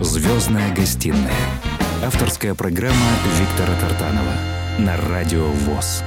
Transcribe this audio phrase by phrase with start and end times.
[0.00, 1.30] Звездная гостиная.
[2.02, 2.96] Авторская программа
[3.38, 4.32] Виктора Тартанова
[4.78, 6.02] на Радио ВОЗ.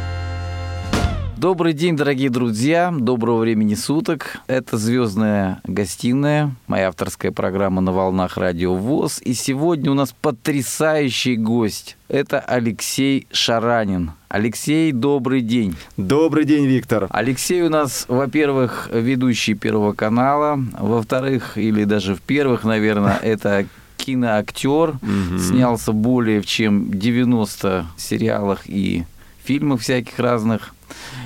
[1.37, 4.37] Добрый день, дорогие друзья, доброго времени суток.
[4.47, 9.21] Это «Звездная гостиная», моя авторская программа на волнах Радио ВОЗ.
[9.21, 11.95] И сегодня у нас потрясающий гость.
[12.07, 14.13] Это Алексей Шаранин.
[14.27, 15.75] Алексей, добрый день.
[15.97, 17.05] Добрый день, Виктор.
[17.11, 23.67] Алексей у нас, во-первых, ведущий Первого канала, во-вторых, или даже в первых, наверное, это
[23.97, 25.39] киноактер, угу.
[25.39, 29.05] снялся более чем 90 сериалах и
[29.43, 30.73] фильмах всяких разных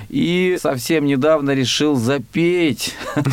[0.10, 2.96] и совсем недавно решил запеть.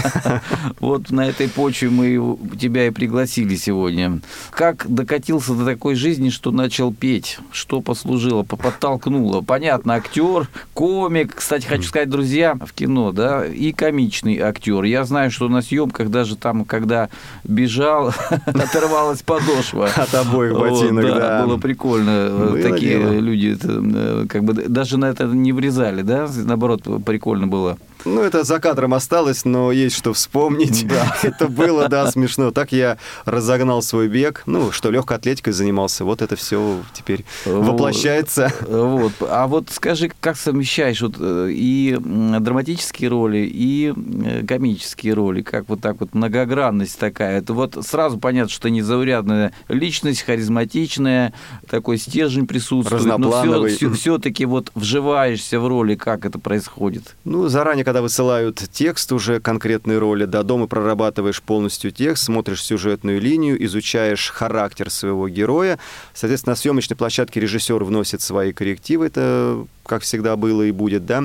[0.81, 4.21] Вот на этой почве мы тебя и пригласили сегодня.
[4.51, 7.39] Как докатился до такой жизни, что начал петь?
[7.53, 9.41] Что послужило, подтолкнуло?
[9.41, 11.35] Понятно, актер, комик.
[11.37, 14.85] Кстати, хочу сказать, друзья, в кино, да, и комичный актер.
[14.85, 17.09] Я знаю, что на съемках даже там, когда
[17.45, 18.13] бежал,
[18.47, 19.89] оторвалась подошва.
[19.95, 21.45] От обоих ботинок, да.
[21.45, 22.59] Было прикольно.
[22.63, 26.27] Такие люди э, как бы даже на это не врезали, да?
[26.67, 27.77] Наоборот, прикольно было.
[28.05, 30.87] Ну, это за кадром осталось, но есть что вспомнить.
[30.87, 31.17] Да.
[31.23, 32.51] это было, да, смешно.
[32.51, 34.43] Так я разогнал свой бег.
[34.47, 36.05] Ну, что легкой атлетикой занимался.
[36.05, 38.53] Вот это все теперь воплощается.
[38.69, 39.13] Вот.
[39.21, 45.43] А вот скажи, как совмещаешь вот э, и драматические роли, и э, комические роли?
[45.43, 47.39] Как вот так вот многогранность такая?
[47.39, 51.33] Это вот сразу понятно, что незаурядная личность, харизматичная,
[51.69, 53.05] такой стержень присутствует.
[53.19, 57.17] Но все-таки вот вживаешься в роли, как это происходит?
[57.25, 63.21] Ну, заранее, когда высылают текст уже конкретной роли, до дома прорабатываешь полностью текст, смотришь сюжетную
[63.21, 65.79] линию, изучаешь характер своего героя.
[66.13, 71.23] Соответственно, на съемочной площадке режиссер вносит свои коррективы, это как всегда было и будет, да.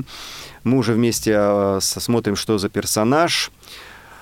[0.64, 3.50] Мы уже вместе а, смотрим, что за персонаж,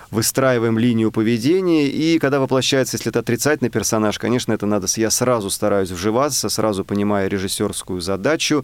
[0.09, 5.49] выстраиваем линию поведения, и когда воплощается, если это отрицательный персонаж, конечно, это надо, я сразу
[5.49, 8.63] стараюсь вживаться, сразу понимая режиссерскую задачу,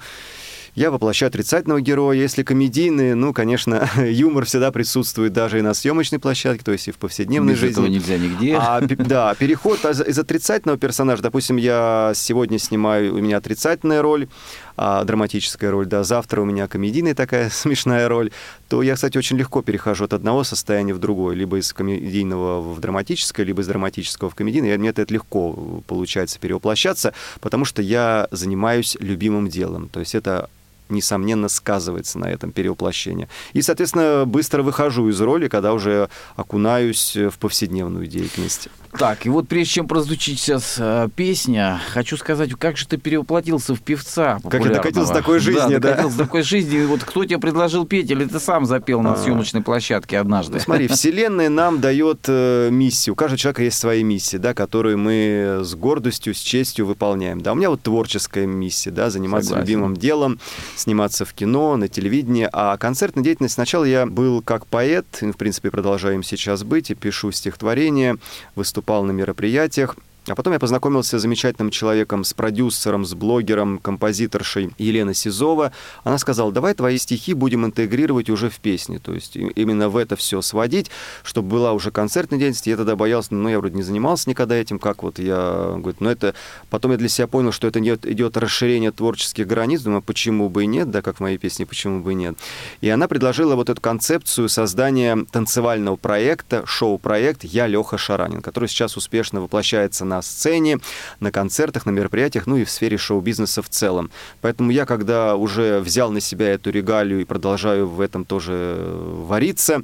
[0.76, 2.18] я воплощаю отрицательного героя.
[2.18, 6.92] Если комедийные, ну, конечно, юмор всегда присутствует даже и на съемочной площадке, то есть и
[6.92, 7.74] в повседневной Без жизни.
[7.74, 8.56] Этого нельзя нигде.
[8.60, 14.28] А, да, переход из отрицательного персонажа, допустим, я сегодня снимаю, у меня отрицательная роль,
[14.76, 18.32] а, драматическая роль, да, завтра у меня комедийная такая смешная роль,
[18.68, 22.80] то я, кстати, очень легко перехожу от одного состояния в другое, либо из комедийного в
[22.80, 24.76] драматическое, либо из драматического в комедийное.
[24.80, 29.90] Мне это легко получается перевоплощаться, потому что я занимаюсь любимым делом.
[29.90, 30.50] То есть это
[30.90, 33.28] несомненно, сказывается на этом перевоплощении.
[33.54, 38.70] И, соответственно, быстро выхожу из роли, когда уже окунаюсь в повседневную деятельность.
[38.98, 43.74] Так, и вот прежде чем прозвучит сейчас э, песня, хочу сказать, как же ты перевоплотился
[43.74, 45.90] в певца Как я докатился до такой жизни, да?
[45.90, 46.86] Докатился до такой жизни.
[46.86, 49.16] Вот кто тебе предложил петь, или ты сам запел на а.
[49.16, 50.54] съемочной площадке однажды?
[50.54, 53.14] Ну, смотри, Вселенная нам дает э, миссию.
[53.14, 57.42] У каждого человека есть свои миссии, да, которые мы с гордостью, с честью выполняем.
[57.42, 59.68] Да, у меня вот творческая миссия, да, заниматься Согласен.
[59.68, 60.40] любимым делом,
[60.76, 62.48] сниматься в кино, на телевидении.
[62.54, 66.96] А концертная деятельность сначала я был как поэт, в принципе, продолжаю им сейчас быть, и
[66.96, 68.18] пишу стихотворения,
[68.56, 69.96] выступаю выступал на мероприятиях.
[70.28, 75.74] А потом я познакомился с замечательным человеком, с продюсером, с блогером, композиторшей Еленой Сизова.
[76.04, 79.00] Она сказала, давай твои стихи будем интегрировать уже в песни.
[79.00, 80.90] То есть именно в это все сводить,
[81.24, 82.68] чтобы была уже концертная деятельность.
[82.68, 85.76] Я тогда боялся, ну, я вроде не занимался никогда этим, как вот я...
[85.78, 86.36] Говорит, ну, это...
[86.70, 89.82] Потом я для себя понял, что это идет, идет расширение творческих границ.
[89.82, 92.38] Думаю, почему бы и нет, да, как в моей песне, почему бы и нет.
[92.80, 98.96] И она предложила вот эту концепцию создания танцевального проекта, шоу-проект «Я Леха Шаранин», который сейчас
[98.96, 100.80] успешно воплощается на сцене,
[101.20, 104.12] на концертах, на мероприятиях, ну и в сфере шоу-бизнеса в целом.
[104.42, 109.24] Поэтому я, когда уже взял на себя эту регалию и продолжаю в этом тоже э,
[109.28, 109.82] вариться,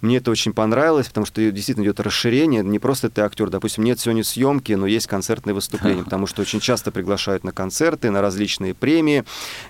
[0.00, 2.62] мне это очень понравилось, потому что действительно идет расширение.
[2.62, 6.60] Не просто ты актер, допустим, нет сегодня съемки, но есть концертные выступления, потому что очень
[6.60, 9.24] часто приглашают на концерты, на различные премии,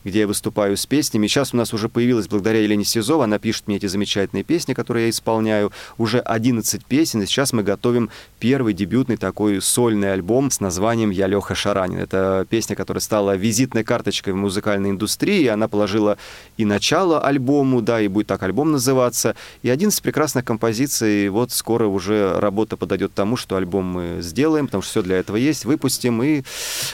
[0.05, 1.27] где я выступаю с песнями.
[1.27, 5.05] Сейчас у нас уже появилась, благодаря Елене Сизова, она пишет мне эти замечательные песни, которые
[5.05, 10.51] я исполняю, уже 11 песен, и сейчас мы готовим первый дебютный такой сольный сольный альбом
[10.51, 11.99] с названием «Я Леха Шаранин».
[11.99, 15.47] Это песня, которая стала визитной карточкой в музыкальной индустрии.
[15.47, 16.17] Она положила
[16.57, 19.35] и начало альбому, да, и будет так альбом называться.
[19.63, 21.29] И 11 прекрасных композиций.
[21.29, 25.37] Вот скоро уже работа подойдет тому, что альбом мы сделаем, потому что все для этого
[25.37, 26.23] есть, выпустим.
[26.23, 26.43] И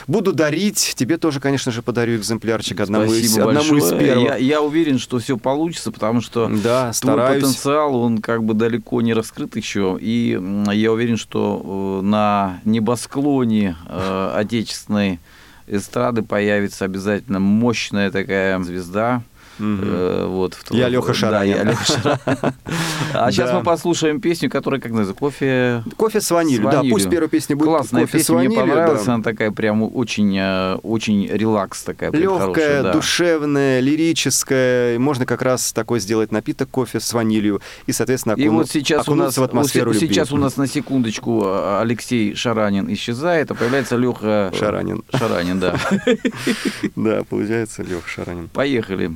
[0.07, 0.93] буду дарить.
[0.95, 4.29] Тебе тоже, конечно же, подарю экземплярчик одному, из, одному из первых.
[4.29, 7.39] Я, я уверен, что все получится, потому что да, стараюсь.
[7.39, 9.97] твой потенциал, он как бы далеко не раскрыт еще.
[9.99, 10.39] И
[10.73, 15.19] я уверен, что э, на небосклоне небосклоне э, отечественной
[15.67, 19.21] эстрады появится обязательно мощная такая звезда,
[19.59, 20.27] Угу.
[20.27, 21.53] Вот, я Леха Шаранин.
[21.53, 22.53] Да, я Леха Шаранин.
[23.13, 25.83] А сейчас мы послушаем песню, которая, как называется, кофе...
[25.97, 29.51] Кофе с ванилью, да, пусть первая песня будет Классная кофе песня, мне понравилась, она такая
[29.51, 32.11] прям очень, э, очень релакс такая.
[32.11, 38.45] Легкая, душевная, лирическая, можно как раз такой сделать напиток кофе с ванилью и, соответственно, окуну...
[38.45, 42.91] и вот сейчас у нас, в атмосферу Сейчас у нас на секундочку э, Алексей Шаранин
[42.93, 45.03] исчезает, а появляется Леха Шаранин.
[45.13, 45.75] Шаранин, да.
[46.95, 48.49] Да, получается Леха Шаранин.
[48.49, 49.11] Поехали.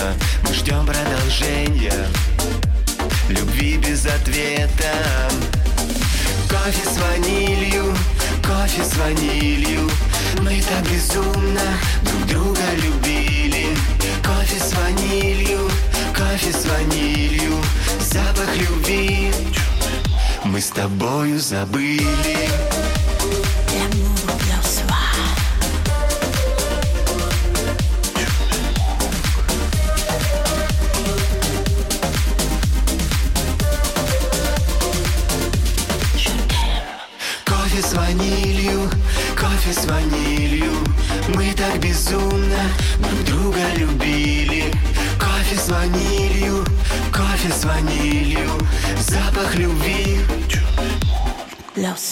[0.00, 0.14] словно
[0.46, 2.06] мы ждем продолжения
[3.28, 4.92] Любви без ответа.
[6.48, 7.94] Кофе с ванилью,
[8.42, 9.88] кофе с ванилью.
[10.42, 11.60] Мы так безумно
[12.02, 13.66] друг друга любили.
[14.24, 15.70] Кофе с ванилью,
[16.12, 17.62] кофе с ванилью.
[18.00, 19.30] Запах любви
[20.44, 22.50] мы с тобою забыли.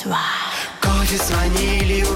[0.09, 0.19] два.
[0.81, 2.07] Кофе с ванилью,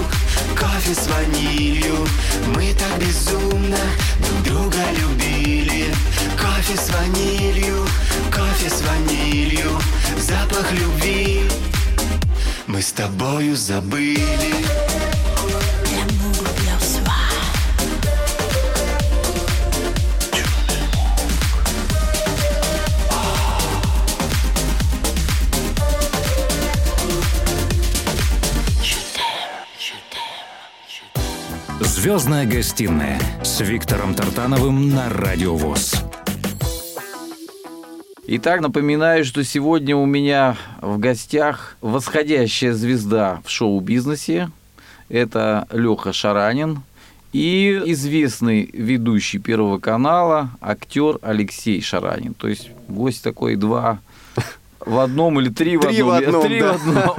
[0.58, 2.06] кофе с ванилью,
[2.54, 3.78] мы так безумно
[4.20, 5.94] друг друга любили.
[6.40, 7.86] Кофе с ванилью,
[8.30, 9.78] кофе с ванилью,
[10.18, 11.42] запах любви
[12.66, 14.81] мы с тобою забыли.
[32.12, 36.04] «Звездная гостиная» с Виктором Тартановым на Радио ВОЗ.
[38.26, 44.50] Итак, напоминаю, что сегодня у меня в гостях восходящая звезда в шоу-бизнесе.
[45.08, 46.82] Это Леха Шаранин
[47.32, 52.34] и известный ведущий Первого канала, актер Алексей Шаранин.
[52.34, 54.00] То есть гость такой два
[54.80, 56.42] в одном или три, три в одном.
[56.42, 57.16] Три в одном.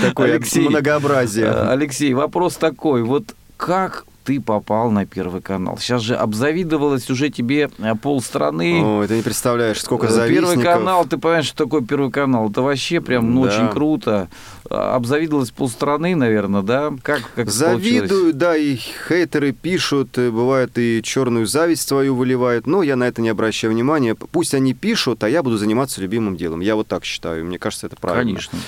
[0.00, 1.46] Такое Алексей, многообразие.
[1.46, 3.02] Э, Алексей, вопрос такой.
[3.02, 5.78] Вот как ты попал на Первый канал.
[5.78, 8.80] Сейчас же обзавидовалось уже тебе э, полстраны.
[8.82, 10.54] О, ты не представляешь, сколько э, завистников.
[10.54, 12.50] Первый канал, ты понимаешь, что такое Первый канал?
[12.50, 13.48] Это вообще прям ну, да.
[13.48, 14.28] очень круто.
[14.68, 16.92] А, обзавидовалось полстраны, наверное, да?
[17.02, 22.96] Как, как Завидую, да, и хейтеры пишут, бывает и черную зависть свою выливают, но я
[22.96, 24.14] на это не обращаю внимания.
[24.14, 26.60] Пусть они пишут, а я буду заниматься любимым делом.
[26.60, 28.32] Я вот так считаю, мне кажется, это правильно.
[28.32, 28.58] Конечно.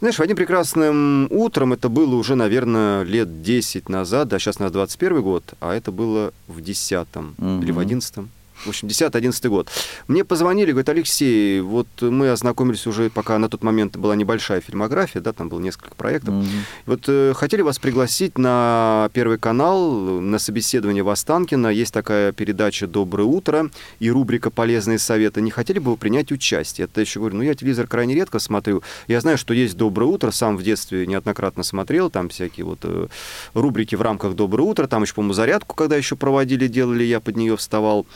[0.00, 4.62] Знаешь, в одним прекрасным утром, это было уже, наверное, лет 10 назад, да, сейчас у
[4.62, 7.62] нас 21 год, а это было в 10 угу.
[7.62, 8.26] или в 11
[8.66, 9.70] в общем, 10-11 год.
[10.08, 15.22] Мне позвонили, говорят, Алексей, вот мы ознакомились уже, пока на тот момент была небольшая фильмография,
[15.22, 16.34] да, там было несколько проектов.
[16.34, 16.60] Mm-hmm.
[16.86, 21.68] Вот э, хотели вас пригласить на Первый канал, на собеседование в Останкино.
[21.68, 25.40] Есть такая передача «Доброе утро» и рубрика «Полезные советы».
[25.40, 26.86] Не хотели бы вы принять участие?
[26.86, 28.82] Это еще говорю, ну, я телевизор крайне редко смотрю.
[29.06, 33.06] Я знаю, что есть «Доброе утро», сам в детстве неоднократно смотрел, там всякие вот э,
[33.54, 37.36] рубрики в рамках «Доброе утро», там еще, по-моему, зарядку, когда еще проводили, делали, я под
[37.36, 38.06] нее вставал.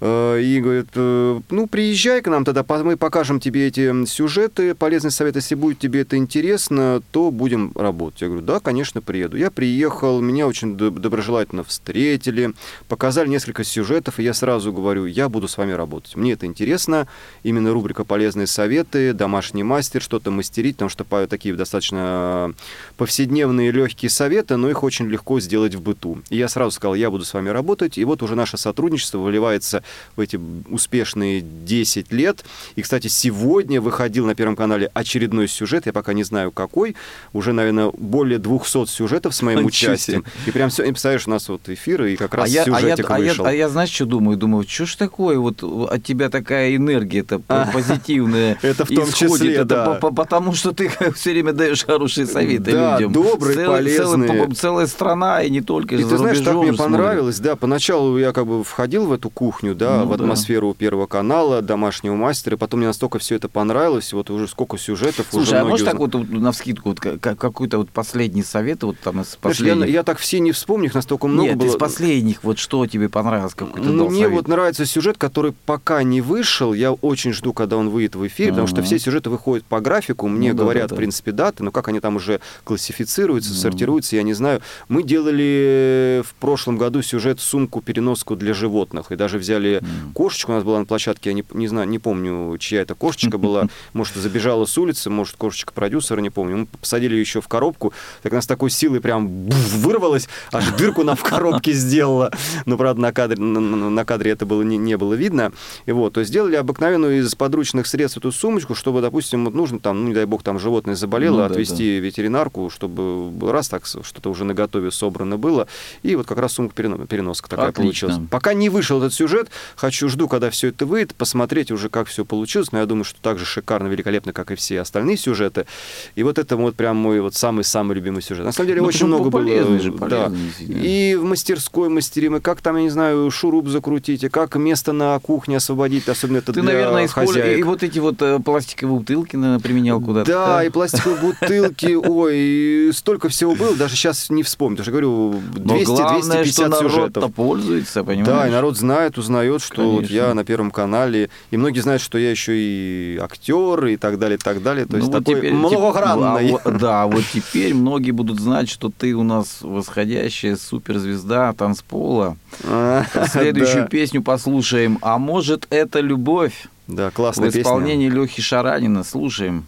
[0.00, 5.10] Э, и говорит, э, ну, приезжай к нам тогда, мы покажем тебе эти сюжеты, полезный
[5.10, 8.20] совет, если будет тебе это интересно, то будем работать.
[8.20, 9.36] Я говорю, да, конечно, приеду.
[9.36, 12.54] Я приехал, меня очень доброжелательно встретили,
[12.86, 16.14] показали несколько сюжетов, и я сразу говорю, я буду с вами работать.
[16.14, 17.08] Мне это интересно,
[17.42, 22.54] именно рубрика «Полезные советы», «Домашний мастер», что-то мастерить, потому что такие достаточно
[22.96, 26.22] повседневные легкие советы, но их очень легко сделать в быту.
[26.30, 29.82] И я сразу сказал, я буду с вами работать, и вот уже наше сотрудничество выливается
[30.16, 30.38] в эти
[30.70, 32.44] успешные 10 лет.
[32.76, 36.96] И, кстати, сегодня выходил на Первом канале очередной сюжет, я пока не знаю какой,
[37.32, 40.24] уже, наверное, более 200 сюжетов с моим участием.
[40.46, 43.18] И прям и представляешь, у нас вот эфиры, и как раз а я, сюжетик а
[43.18, 43.46] я, вышел.
[43.46, 44.36] А я, а я, знаешь, что думаю?
[44.36, 47.38] Думаю, что ж такое, вот от тебя такая энергия-то
[47.72, 49.94] позитивная Это в том числе, да.
[49.94, 53.12] Потому что ты все время даешь хорошие советы людям.
[53.12, 54.48] добрые, полезные.
[54.54, 58.46] Целая страна, и не только И ты знаешь, так мне понравилось, да, поначалу я как
[58.46, 62.80] бы входил в эту кухню, да, ну в атмосферу Первого канала, домашнего мастера, и потом
[62.80, 65.26] мне настолько все это понравилось, вот уже сколько сюжетов.
[65.30, 69.36] Слушай, а можешь так вот на вскидку вот, какой-то вот последний совет вот там из
[69.36, 69.86] последних?
[69.86, 71.68] Я, я так все не вспомню, их настолько много Нет, было.
[71.68, 73.54] из последних вот что тебе понравилось?
[73.54, 78.16] Какой-то Мне вот нравится сюжет, который пока не вышел, я очень жду, когда он выйдет
[78.16, 80.98] в эфир, потому что все сюжеты выходят по графику, мне ну, говорят, да, да, в
[80.98, 84.60] принципе, даты, но как они там уже классифицируются, сортируются, я не знаю.
[84.88, 89.67] Мы делали в прошлом году сюжет сумку-переноску для животных, и даже взяли
[90.14, 93.38] кошечку, у нас была на площадке, я не, не знаю, не помню, чья это кошечка
[93.38, 96.58] была, может, забежала с улицы, может, кошечка продюсера, не помню.
[96.58, 101.02] Мы посадили ее еще в коробку, так она с такой силой прям вырвалась, аж дырку
[101.02, 102.32] нам в коробке сделала.
[102.66, 105.52] Но, правда, на кадре, на, на кадре это было не, не было видно.
[105.86, 109.78] И вот, то есть сделали обыкновенную из подручных средств эту сумочку, чтобы, допустим, вот нужно
[109.80, 113.86] там, ну, не дай бог, там животное заболело, ну, отвезти да, ветеринарку, чтобы раз так
[113.86, 115.66] что-то уже на готове собрано было.
[116.02, 118.08] И вот как раз сумка переноска такая Отлично.
[118.08, 118.30] получилась.
[118.30, 122.24] Пока не вышел этот сюжет, хочу, жду, когда все это выйдет, посмотреть уже, как все
[122.24, 122.72] получилось.
[122.72, 125.66] Но я думаю, что так же шикарно, великолепно, как и все остальные сюжеты.
[126.14, 128.44] И вот это вот прям мой вот самый-самый любимый сюжет.
[128.44, 129.78] На самом деле ну, очень много было.
[129.78, 130.32] Же, да.
[130.60, 134.92] И в мастерской мастерим, и как там, я не знаю, шуруп закрутить, и как место
[134.92, 137.58] на кухне освободить, особенно это Ты, для наверное, хозяек.
[137.58, 140.30] И вот эти вот э, пластиковые бутылки наверное, применял куда-то.
[140.30, 144.78] Да, да, и пластиковые бутылки, ой, столько всего было, даже сейчас не вспомню.
[144.78, 147.34] Потому что говорю, 200-250 сюжетов.
[147.34, 148.26] пользуется, понимаешь?
[148.26, 152.18] Да, и народ знает, узнает, что вот я на Первом канале, и многие знают, что
[152.18, 154.86] я еще и актер, и так далее, и так далее.
[154.86, 156.56] То есть ну, вот такой теперь, многогранный.
[156.64, 162.36] А, да, вот теперь многие будут знать, что ты у нас восходящая суперзвезда танцпола.
[162.70, 163.88] А, Следующую да.
[163.88, 164.98] песню послушаем.
[165.02, 166.66] А может, это любовь?
[166.86, 167.60] Да, классная песня.
[167.60, 168.22] В исполнении песня.
[168.22, 169.04] Лехи Шаранина.
[169.04, 169.66] Слушаем.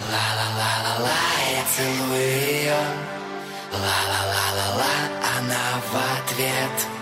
[0.00, 1.10] Ла-ла-ла-ла-ла,
[1.50, 2.78] я целую ее.
[3.72, 4.92] Ла-ла-ла-ла-ла,
[5.38, 6.97] она в ответ.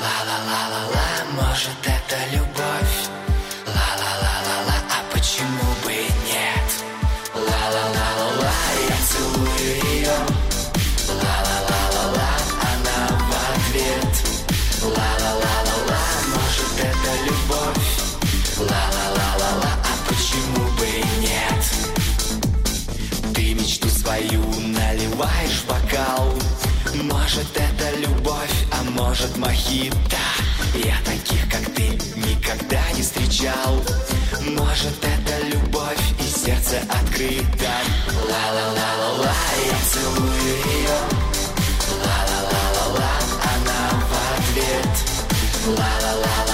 [0.00, 1.08] Ла-ла-ла-ла-ла,
[1.42, 2.96] может, это любовь.
[3.66, 6.68] Ла-ла-ла-ла-ла, а почему бы и нет?
[7.34, 8.54] Ла-ла-ла-ла-ла,
[8.88, 10.18] я целую ее.
[11.22, 12.30] Ла-ла-ла-ла-ла,
[12.70, 14.12] она в ответ.
[14.82, 16.02] Ла-ла-ла-ла-ла,
[16.34, 17.88] может, это любовь.
[18.58, 21.62] Ла-ла-ла-ла-ла, а почему бы и нет?
[23.34, 26.32] Ты мечту свою наливаешь в бокал.
[26.94, 27.69] Может, это
[29.10, 30.22] может, мохито.
[30.72, 31.82] Я таких, как ты,
[32.14, 33.82] никогда не встречал.
[34.40, 37.72] Может, это любовь и сердце открыто.
[38.28, 39.34] Ла-ла-ла-ла-ла,
[39.66, 40.98] я целую ее
[42.04, 43.10] Ла-ла-ла-ла-ла,
[43.52, 44.94] она в ответ.
[45.66, 46.49] Ла-ла-ла-ла-ла,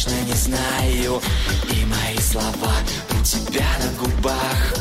[0.00, 1.20] точно не знаю.
[1.70, 2.72] И мои слова
[3.10, 4.74] у тебя на губах.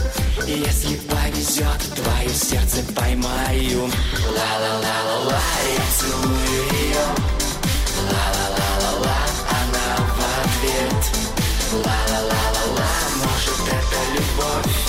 [0.48, 3.92] И если повезет, твое сердце поймаю.
[4.26, 5.42] Ла-ла-ла-ла-ла,
[5.76, 6.40] я целую.
[6.72, 7.06] Ее
[8.12, 9.18] Ла-ла-ла-ла-ла,
[9.50, 11.02] она в ответ.
[11.74, 14.89] Ла-ла-ла-ла-ла, может это любовь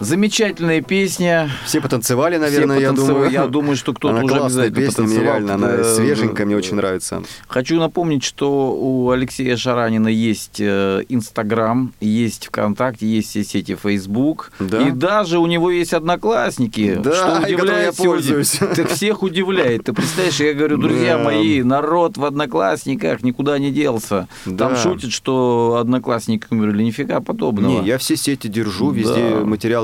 [0.00, 1.50] Замечательная песня.
[1.66, 3.14] Все потанцевали, наверное, Все я потанцевали.
[3.24, 3.30] думаю.
[3.32, 5.24] Я думаю, что кто-то Она уже обязательно песня, мне потанцевал.
[5.24, 7.22] реально, она свеженькая, мне очень нравится.
[7.48, 14.52] Хочу напомнить, что у Алексея Шаранина есть э, Инстаграм, есть ВКонтакте, есть все сети Facebook.
[14.60, 14.86] Да.
[14.86, 16.94] И даже у него есть одноклассники.
[17.02, 18.12] Да, что я удивляет сегодня.
[18.12, 18.50] пользуюсь.
[18.76, 19.84] Ты всех удивляет.
[19.84, 21.24] Ты представляешь, я говорю, друзья Да.
[21.24, 24.28] мои, народ в одноклассниках никуда не делся.
[24.44, 24.76] Там Да.
[24.76, 26.84] шутят, что одноклассники умерли.
[26.84, 27.80] Нифига подобного.
[27.82, 28.98] Не, я все сети держу, Да.
[28.98, 29.28] везде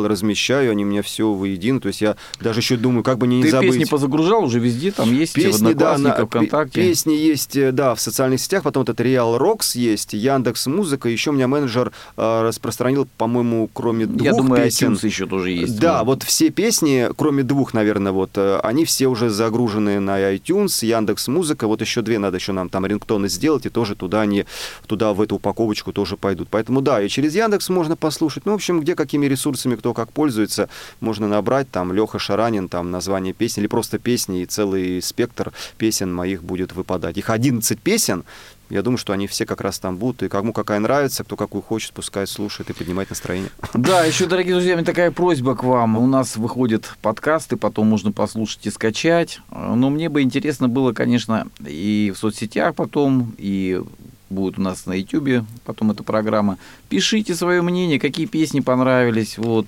[0.04, 1.80] материалы размещаю, они у меня все воедино.
[1.80, 3.70] То есть я даже еще думаю, как бы не Ты забыть.
[3.70, 6.80] песни позагружал уже везде, там есть в Песни, да, на, ВКонтакте.
[6.80, 11.30] песни есть, э, да, в социальных сетях, потом этот Real Rocks есть, Яндекс Музыка, еще
[11.30, 14.92] у меня менеджер э, распространил, по-моему, кроме двух Я думаю, песен.
[14.92, 15.78] iTunes еще тоже есть.
[15.78, 20.34] Да, Может вот все песни, кроме двух, наверное, вот, э, они все уже загружены на
[20.34, 24.22] iTunes, Яндекс Музыка, вот еще две надо еще нам там рингтоны сделать, и тоже туда
[24.22, 24.44] они,
[24.86, 26.48] туда в эту упаковочку тоже пойдут.
[26.50, 28.46] Поэтому да, и через Яндекс можно послушать.
[28.46, 30.68] Ну, в общем, где какими ресурсами кто как пользуется,
[31.00, 36.12] можно набрать, там, Леха Шаранин, там, название песни, или просто песни, и целый спектр песен
[36.12, 37.16] моих будет выпадать.
[37.16, 38.24] Их 11 песен,
[38.70, 41.62] я думаю, что они все как раз там будут, и кому какая нравится, кто какую
[41.62, 43.50] хочет, пускай слушает и поднимает настроение.
[43.74, 45.98] Да, еще, дорогие друзья, у меня такая просьба к вам.
[45.98, 49.40] У нас выходят подкасты, потом можно послушать и скачать.
[49.50, 53.82] Но мне бы интересно было, конечно, и в соцсетях потом, и
[54.30, 56.58] будет у нас на YouTube потом эта программа.
[56.94, 59.36] Пишите свое мнение, какие песни понравились.
[59.36, 59.66] Вот,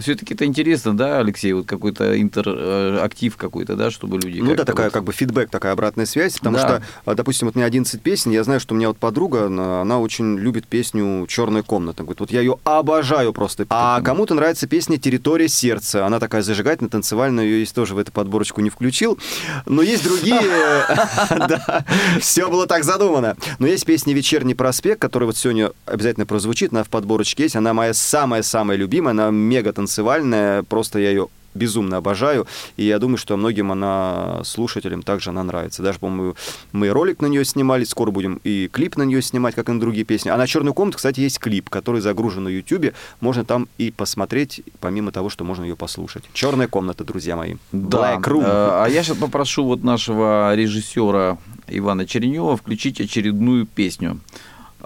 [0.00, 4.40] Все-таки это интересно, да, Алексей, вот какой-то интерактив какой-то, да, чтобы люди...
[4.40, 6.62] Ну да, такая вот- как бы фидбэк, такая обратная связь, потому Да.
[6.62, 9.82] что, а, допустим, вот мне 11 песен, я знаю, что у меня вот подруга, она
[9.82, 12.02] она очень любит песню «Черная комната».
[12.02, 13.64] Говорит, вот я ее обожаю просто.
[13.70, 16.04] А кому-то нравится песня «Территория сердца».
[16.04, 19.18] Она такая зажигательная, танцевальная, ее есть тоже в эту подборочку не включил.
[19.66, 20.40] Но есть другие...
[22.20, 23.36] Все было так задумано.
[23.60, 27.56] Но есть песня «Вечерний проспект», которая вот сегодня обязательно прозвучит, она в подборочке есть.
[27.56, 33.18] Она моя самая-самая любимая, она мега танцевальная, просто я ее безумно обожаю, и я думаю,
[33.18, 35.82] что многим она, слушателям, также она нравится.
[35.82, 36.34] Даже, по-моему,
[36.72, 39.80] мы ролик на нее снимали, скоро будем и клип на нее снимать, как и на
[39.80, 40.30] другие песни.
[40.30, 44.62] А на «Черную комнату», кстати, есть клип, который загружен на YouTube, можно там и посмотреть,
[44.80, 46.24] помимо того, что можно ее послушать.
[46.32, 47.56] «Черная комната», друзья мои.
[47.72, 48.14] Да.
[48.16, 48.44] Black Room.
[48.44, 51.36] Э, А я сейчас попрошу вот нашего режиссера
[51.68, 54.20] Ивана Черенева включить очередную песню.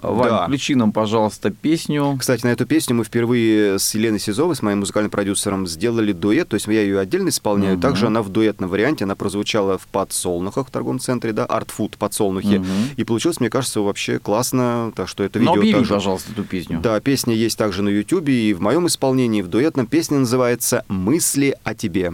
[0.02, 0.44] Вань, Да.
[0.44, 2.16] включи нам, пожалуйста, песню.
[2.18, 6.48] Кстати, на эту песню мы впервые с Еленой Сизовой, с моим музыкальным продюсером, сделали дуэт.
[6.48, 7.74] То есть я ее отдельно исполняю.
[7.74, 7.82] Мгм.
[7.82, 9.04] Также она в дуэтном варианте.
[9.04, 12.58] Она прозвучала в подсолнухах в торговом центре, да, Food подсолнухи.
[12.58, 12.66] Мгм.
[12.96, 14.92] И получилось, мне кажется, вообще классно.
[14.94, 15.94] Так что это Ну, видео объяви, также...
[15.94, 16.80] пожалуйста, эту песню.
[16.80, 19.86] Да, песня есть также на Ютубе и в моем исполнении, в дуэтном.
[19.86, 21.86] Песня называется «Мысли о тебе».
[21.86, 22.12] Тебе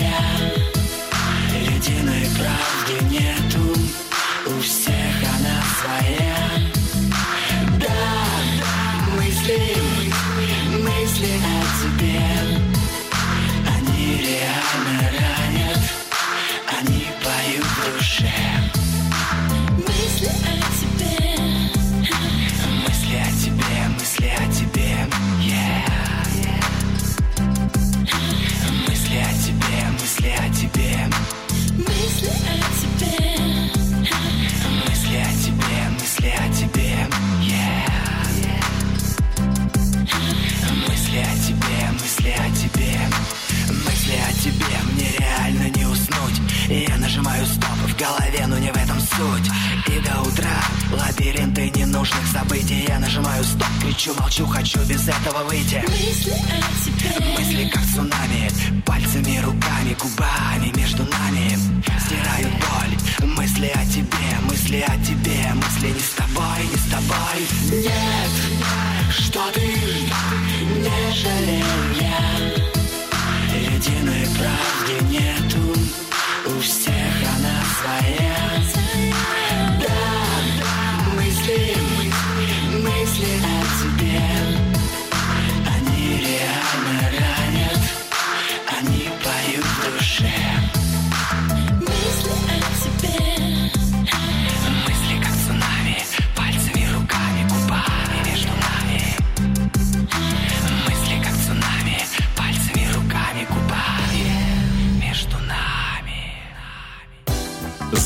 [0.00, 0.39] yeah.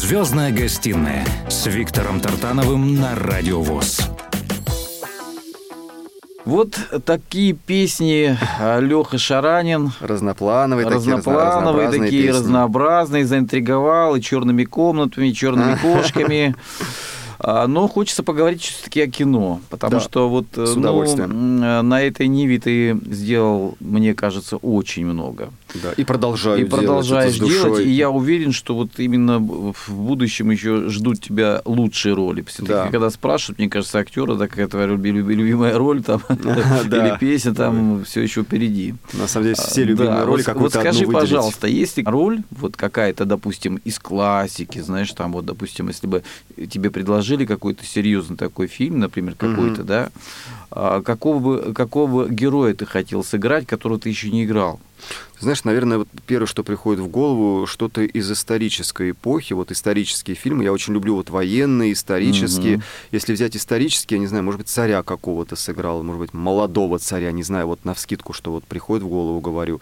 [0.04, 4.00] Звездная гостиная с Виктором Тартановым на Радио ВОЗ.
[6.44, 8.36] Вот такие песни
[8.80, 9.92] Леха Шаранин.
[10.00, 12.38] Разноплановые, такие разноплановые, разнообразные такие песни.
[12.38, 16.54] разнообразные, заинтриговал и черными комнатами, и черными кошками.
[17.38, 21.62] А, Но хочется поговорить все-таки о кино, потому Да, что вот э, с ну, удовольствием.
[21.62, 25.48] м, на этой ниве ты сделал, мне кажется, очень много.
[25.82, 29.38] Да, и продолжаю и продолжаешь делать, это с делать, и я уверен, что вот именно
[29.40, 32.42] в будущем еще ждут тебя лучшие роли.
[32.42, 32.88] Все-таки, Да.
[32.88, 37.08] когда спрашивают, мне кажется, актера, так какая твоя люби- люби- любимая роль там, Да.
[37.08, 38.94] или песня там все еще впереди.
[39.14, 42.40] На самом деле все А, любимые да, роли какую-то вот скажи, пожалуйста, есть ли роль
[42.50, 46.22] вот какая-то, допустим, из классики, знаешь, там вот, допустим, если бы
[46.70, 50.10] тебе предложили какой-то серьезный такой фильм, например, какой-то, да,
[50.74, 54.80] какого бы какого героя ты хотел сыграть, которого ты еще не играл?
[55.38, 60.64] Знаешь, наверное, вот первое, что приходит в голову, что-то из исторической эпохи, вот исторические фильмы.
[60.64, 62.76] Я очень люблю вот военные, исторические.
[62.76, 62.84] Мгм.
[63.12, 67.30] Если взять исторические, я не знаю, может быть, царя какого-то сыграл, может быть, молодого царя,
[67.32, 69.80] не знаю, вот навскидку, что вот приходит в голову, говорю.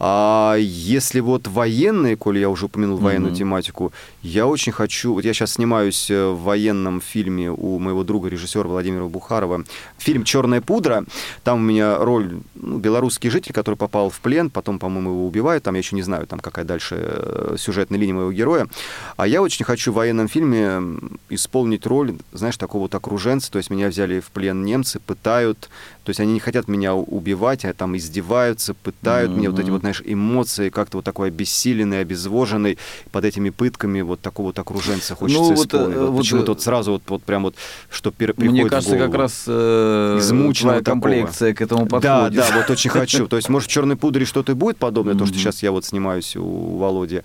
[0.00, 3.38] А если вот военные, коли я уже упомянул военную Мгм.
[3.38, 5.14] тематику, я очень хочу...
[5.14, 9.64] Вот я сейчас снимаюсь э, в военном фильме у моего друга, режиссера Владимира Бухарова.
[9.98, 11.04] Фильм «Черная пудра».
[11.42, 15.64] Там у меня роль ну, белорусский житель, который попал в плен, потом, по-моему, его убивают.
[15.64, 18.68] Там я еще не знаю, там какая дальше э, сюжетная линия моего героя.
[19.16, 20.80] А я очень хочу в военном фильме
[21.28, 23.50] исполнить роль, знаешь, такого вот окруженца.
[23.50, 25.68] То есть меня взяли в плен немцы, пытают.
[26.08, 29.50] То есть они не хотят меня убивать, а там издеваются, пытают меня.
[29.50, 32.78] Вот эти вот, знаешь, эмоции, как-то вот такой обессиленный, обезвоженный.
[33.12, 35.96] Под этими пытками вот такого вот окруженца хочется Ну, вот, исполнить.
[35.96, 37.56] э, Вот вот, почему-то э, вот сразу вот, вот прям вот,
[37.90, 39.18] что пер- приходит Мне в кажется, как голову.
[39.22, 40.82] раз э, такого.
[40.82, 42.38] комплекция к этому Да, подходит.
[42.38, 43.26] да, вот очень хочу.
[43.28, 45.84] То есть, может, в черной пудре что-то и будет подобное, то, что сейчас я вот
[45.84, 47.20] снимаюсь у Володи.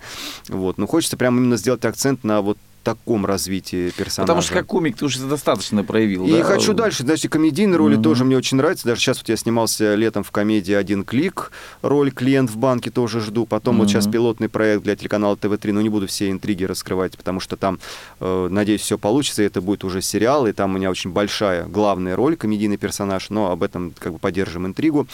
[0.48, 0.76] Вот.
[0.76, 4.26] Но хочется прям именно сделать акцент на вот таком развитии персонажа.
[4.26, 6.26] Потому что как комик ты уже достаточно проявил.
[6.26, 6.44] И да?
[6.44, 8.02] хочу дальше, значит, комедийные роли Мгм.
[8.02, 8.86] тоже мне очень нравятся.
[8.86, 11.50] Даже сейчас вот я снимался летом в комедии «Один клик»,
[11.82, 13.46] роль клиент в банке тоже жду.
[13.46, 17.40] Потом вот сейчас пилотный проект для телеканала ТВ-3, но не буду все интриги раскрывать, потому
[17.40, 17.78] что там,
[18.20, 21.64] э, надеюсь, все получится, и это будет уже сериал, и там у меня очень большая
[21.66, 25.06] главная роль, комедийный персонаж, но об этом как бы поддержим интригу.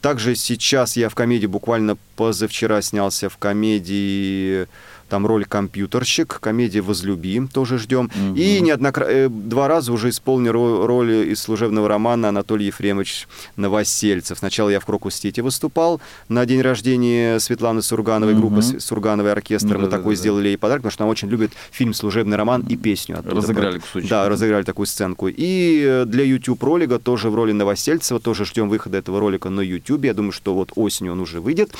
[0.00, 4.66] Также сейчас я в комедии буквально позавчера снялся в комедии
[5.08, 8.10] там роль компьютерщик, комедия «Возлюби», тоже ждем.
[8.14, 8.34] Мгм.
[8.34, 14.38] И неоднократно, два раза уже исполнил ро- роль из служебного романа Анатолий Ефремович Новосельцев.
[14.38, 18.42] Сначала я в Крокус-Сити выступал на день рождения Светланы Сургановой, Мгм.
[18.42, 19.66] группа С- Сурганова и оркестр.
[19.68, 19.96] Мы Да-да-да-да.
[19.98, 23.36] такой сделали ей подарок, потому что она очень любит фильм «Служебный роман» и песню оттуда.
[23.36, 24.08] Разыграли кусочек.
[24.10, 25.28] Да, разыграли такую сценку.
[25.28, 29.60] И э, для YouTube ролика тоже в роли Новосельцева, тоже ждем выхода этого ролика на
[29.60, 30.04] YouTube.
[30.04, 31.70] Я думаю, что вот осенью он уже выйдет.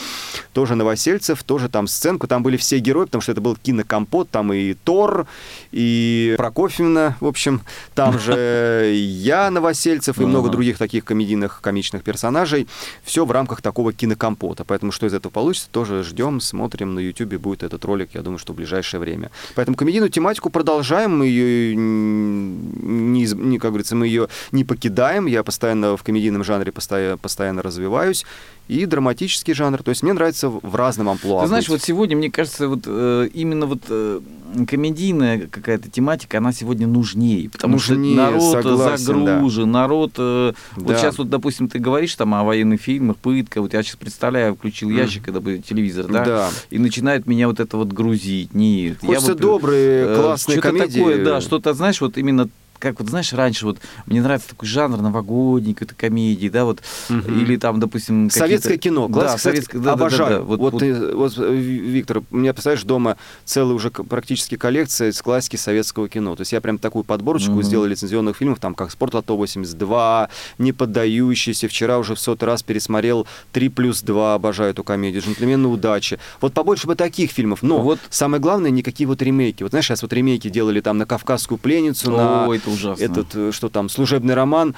[0.52, 2.26] Тоже Новосельцев, тоже там сценку.
[2.26, 5.26] Там были все герои, потому потому что это был кинокомпот, там и Тор,
[5.72, 7.62] и Прокофьевна, в общем,
[7.94, 12.68] там же я, Новосельцев и много других таких комедийных, комичных персонажей.
[13.02, 14.64] Все в рамках такого кинокомпота.
[14.64, 16.94] Поэтому что из этого получится, тоже ждем, смотрим.
[16.94, 19.30] На YouTube будет этот ролик, я думаю, что в ближайшее время.
[19.56, 25.26] Поэтому комедийную тематику продолжаем, мы ее не, не, как говорится, мы ее не покидаем.
[25.26, 28.24] Я постоянно в комедийном жанре постоянно, постоянно развиваюсь.
[28.68, 29.82] И драматический жанр.
[29.82, 31.42] То есть мне нравится в в разном амплуа.
[31.42, 31.80] Ты знаешь, быть.
[31.80, 32.86] вот сегодня, мне кажется, вот
[33.24, 34.20] э, именно вот э,
[34.66, 39.34] комедийная какая-то тематика, она сегодня нужнее, потому Нужнее, что народ согласен, да.
[39.34, 40.12] загружен, народ...
[40.18, 40.96] э, Вот Да.
[40.98, 44.90] сейчас вот, допустим, ты говоришь там о военных фильмах, пытка, вот я сейчас представляю, включил
[44.90, 46.50] ящик, когда бы телевизор, да, Да.
[46.70, 48.54] и начинает меня вот это вот грузить.
[48.54, 50.98] Нет, я Хочется вот, добрые, э, классные что-то комедии.
[50.98, 55.00] такое, да, что-то, знаешь, вот именно как вот знаешь, раньше вот мне нравится такой жанр
[55.00, 57.40] новогодний, какой-то комедии, да, вот, Мгм.
[57.40, 60.30] или там, допустим, Советское кино, да, классика советское, да, да, да, обожаю.
[60.38, 63.90] да, Вот, вот- вот- ты- вот, э, Ви- Виктор, у меня, представляешь, дома целая уже
[63.90, 66.36] практически коллекция из классики советского кино.
[66.36, 67.62] То есть я прям такую подборочку Мгм.
[67.62, 71.68] сделал лицензионных фильмов, там как «Спорт Лото 82», «Не поддающийся».
[71.68, 76.18] Вчера уже в сотый раз пересмотрел «3 плюс 2», обожаю эту комедию, «Джентльмены удачи».
[76.40, 77.62] Вот побольше бы таких фильмов.
[77.62, 77.98] Но Вот.
[78.10, 79.62] самое главное, никакие вот ремейки.
[79.62, 83.04] Вот знаешь, сейчас вот ремейки делали там на «Кавказскую пленницу», на О, это ужасно.
[83.04, 84.74] этот, э, что там, «Служебный роман».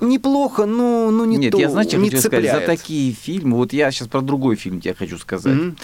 [0.00, 2.66] Неплохо, но, ну не Нет, то, я знаете, не хочу сказать, за цепляет.
[2.66, 5.54] такие фильмы, вот я сейчас про другой фильм тебе хочу сказать.
[5.54, 5.76] Мгм.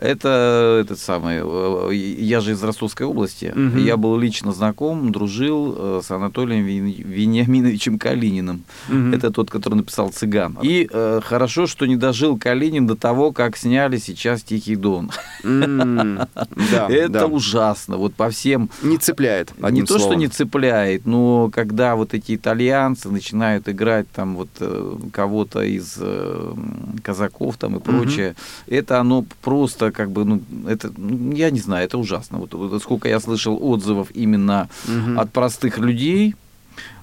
[0.00, 3.78] Это этот самый, э, я же из Ростовской области, Мгм.
[3.78, 8.64] я был лично знаком, дружил э, с Анатолием Вени- Вениаминовичем Калининым.
[8.88, 9.14] Мгм.
[9.14, 10.58] Это тот, который написал «Цыган».
[10.62, 15.10] И э, хорошо, что не дожил Калинин до того, как сняли сейчас «Тихий дон».
[15.42, 16.28] Да,
[16.88, 17.26] Это да.
[17.26, 22.34] ужасно, вот по всем Не цепляет, не то, что не цепляет, но когда вот эти
[22.36, 26.54] итальянцы начинают играть там вот э, кого-то из э,
[27.02, 28.34] казаков там и прочее,
[28.66, 32.38] это оно просто как бы, ну, это, ну, я не знаю, это ужасно.
[32.38, 35.18] Вот, вот сколько я слышал отзывов именно Мгм.
[35.18, 36.34] от простых людей,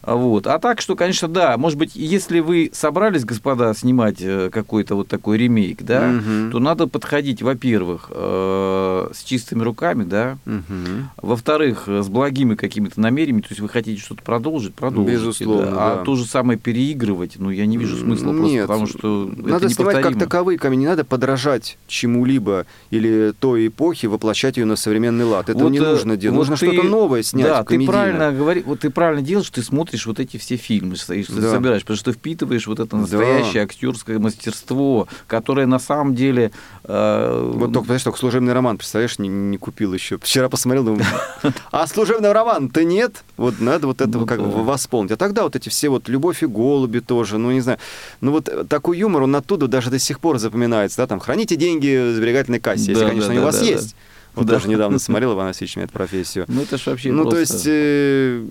[0.03, 0.47] Вот.
[0.47, 5.07] А так что, конечно, да, может быть, если вы собрались, господа, снимать э, какой-то вот
[5.07, 6.51] такой ремейк, да, Мгм.
[6.51, 11.09] то надо подходить, во-первых, э, с чистыми руками, да, Мгм.
[11.21, 15.17] во-вторых, э, с благими какими-то намерениями, то есть вы хотите что-то продолжить, продолжите.
[15.17, 15.93] Безусловно, да.
[15.93, 16.03] А да.
[16.03, 18.67] то же самое переигрывать, ну, я не вижу смысла просто, Нет.
[18.67, 24.05] потому что Надо это снимать как таковые камни, не надо подражать чему-либо или той эпохи,
[24.05, 25.49] воплощать ее на современный лад.
[25.49, 26.38] Этого Вот, не нужно делать.
[26.38, 27.47] вот нужно ты- что-то новое снять.
[27.47, 27.91] Да, ты комедийное.
[27.93, 31.52] правильно говори, вот ты правильно делаешь, ты смотришь вот эти все фильмы, ты Да.
[31.52, 32.97] собираешь, потому что ты впитываешь вот это Да.
[32.97, 36.52] настоящее актерское мастерство, которое на самом деле...
[36.84, 40.17] э, Вот только, понимаешь, только служебный роман, представляешь, не, не купил еще.
[40.17, 41.06] Вчера посмотрел, думаю,
[41.71, 43.23] а служебного романа-то нет.
[43.38, 44.45] Вот надо вот это Ну как да.
[44.45, 45.12] бы восполнить.
[45.12, 47.80] А тогда вот эти все вот «Любовь и голуби» тоже, ну не знаю.
[48.21, 51.56] Ну вот э, такой юмор, он оттуда даже до сих пор запоминается, да, там, храните
[51.56, 53.95] деньги в сберегательной кассе, если, Да, конечно, да, они у да, вас да, есть.
[54.36, 54.54] Вот Да.
[54.56, 56.45] тоже недавно смотрел, Иван Васильевич меняет профессию.
[56.47, 58.45] Ну, это ж вообще Ну, то есть, э,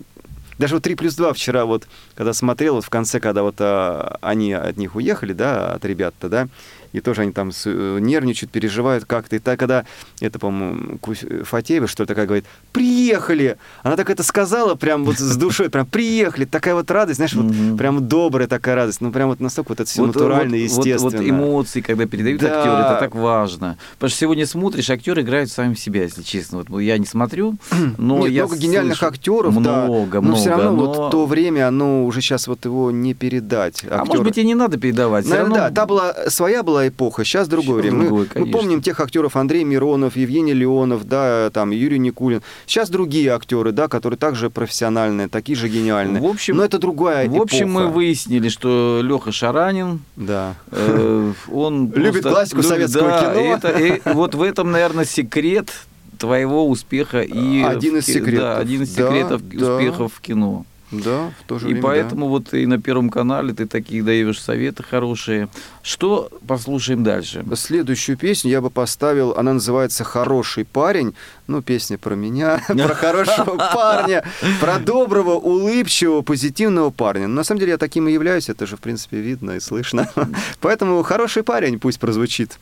[0.59, 4.19] даже вот 3 плюс 2 вчера вот, когда смотрел, вот в конце, когда вот а,
[4.21, 6.49] они от них уехали, да, от ребят-то, да,
[6.93, 9.37] и тоже они там э, нервничают, переживают как-то.
[9.37, 9.85] И так, когда,
[10.21, 13.57] это, по-моему, Кусь- Фатеева, что ли, такая говорит, приехали!
[13.83, 17.77] Она так это сказала прям вот с душой, прям приехали, такая вот радость, знаешь, вот
[17.77, 21.19] прям добрая такая радость, ну прям вот настолько вот это все Вот- натурально, вот- естественно.
[21.19, 22.59] Вот, эмоции, когда передают Да.
[22.59, 23.77] актеры, это так важно.
[23.95, 26.65] Потому что сегодня смотришь, актеры играют сами себя, если честно.
[26.69, 27.57] Вот я не смотрю,
[27.99, 29.61] но Нет, я много гениальных актеров, да.
[29.85, 30.37] много, но много.
[30.41, 33.85] все равно но- вот то время, оно уже сейчас вот его не передать.
[33.91, 35.25] А может быть и не надо передавать.
[35.27, 37.97] Наверное, равно- да, та была своя была эпоха, сейчас другое Щас время.
[37.97, 38.59] Мы- другое, мы, конечно.
[38.59, 42.43] помним тех актеров Андрей Миронов, Евгений Леонов, да, там Юрий Никулин.
[42.67, 46.23] Сейчас другие актеры, да, которые также профессиональные, такие же гениальные.
[46.23, 47.95] В общем- Но это другая В общем, мы эпоха.
[47.95, 50.55] выяснили, что Леха Шаранин, Да.
[50.71, 53.41] э, он Любит классику любит- советского да, кино.
[53.41, 55.71] это- и вот в этом, наверное, секрет
[56.19, 58.41] твоего успеха и Один из секретов.
[58.41, 59.75] Да, один из Да, секретов да.
[59.77, 60.65] успехов в кино.
[60.91, 64.41] Да, в то же И время, поэтому вот и на Первом канале ты такие даешь
[64.41, 65.49] советы хорошие.
[65.83, 67.43] Что послушаем дальше?
[67.45, 67.57] да.
[67.57, 71.15] Следующую песню я бы поставил, она называется «Хороший парень».
[71.47, 74.25] Ну, песня про меня, про хорошего парня,
[74.61, 77.29] про доброго, улыбчивого, позитивного парня.
[77.29, 80.11] Но на самом деле я таким и являюсь, это же, в принципе, видно и слышно.
[80.61, 82.59] Поэтому «Хороший парень» пусть прозвучит.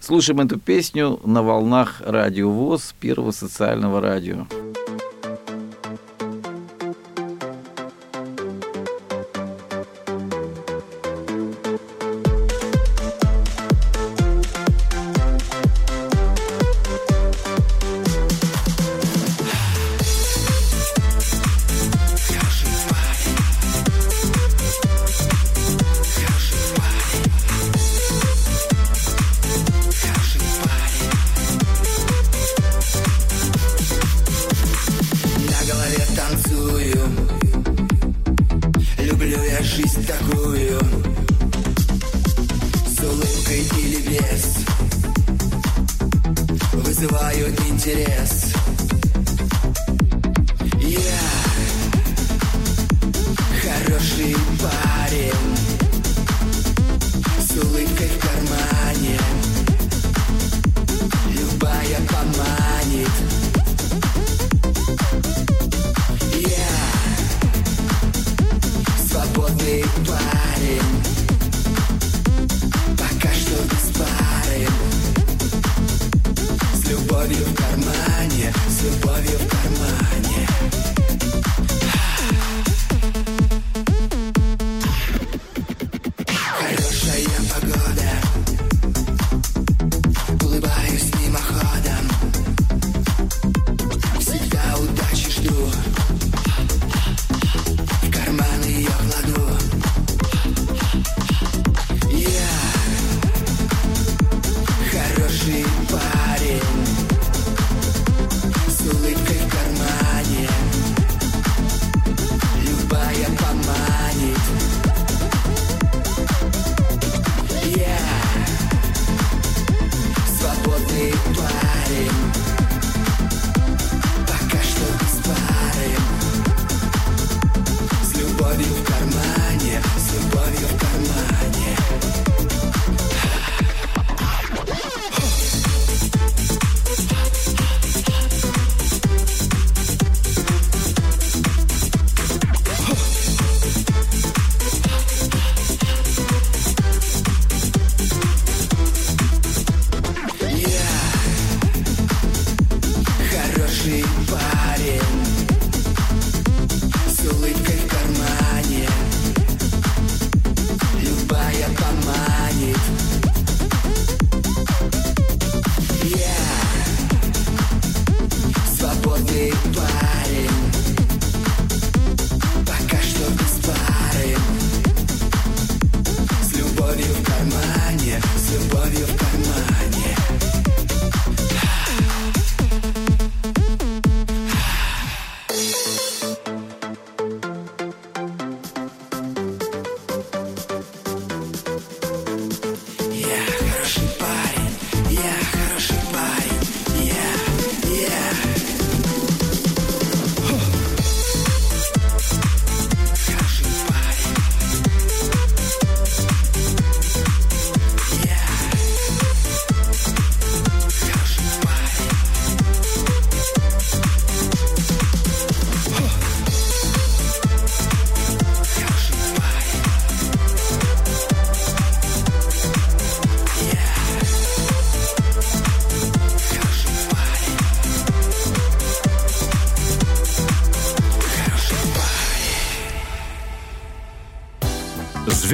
[0.00, 4.46] Слушаем эту песню на волнах радио ВОЗ, первого социального радио.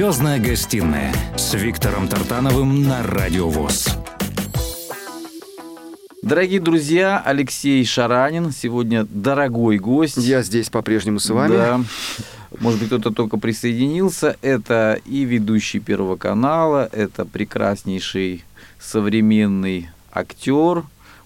[0.01, 3.89] Звездная гостиная с Виктором Тартановым на Радио ВОЗ.
[6.23, 10.17] Дорогие друзья, Алексей Шаранин сегодня дорогой гость.
[10.17, 11.51] Я здесь по-прежнему с вами.
[11.51, 11.81] Да.
[12.59, 14.37] Может быть, кто-то только присоединился.
[14.41, 18.43] Это и ведущий Первого канала, это прекраснейший
[18.79, 20.83] современный актер,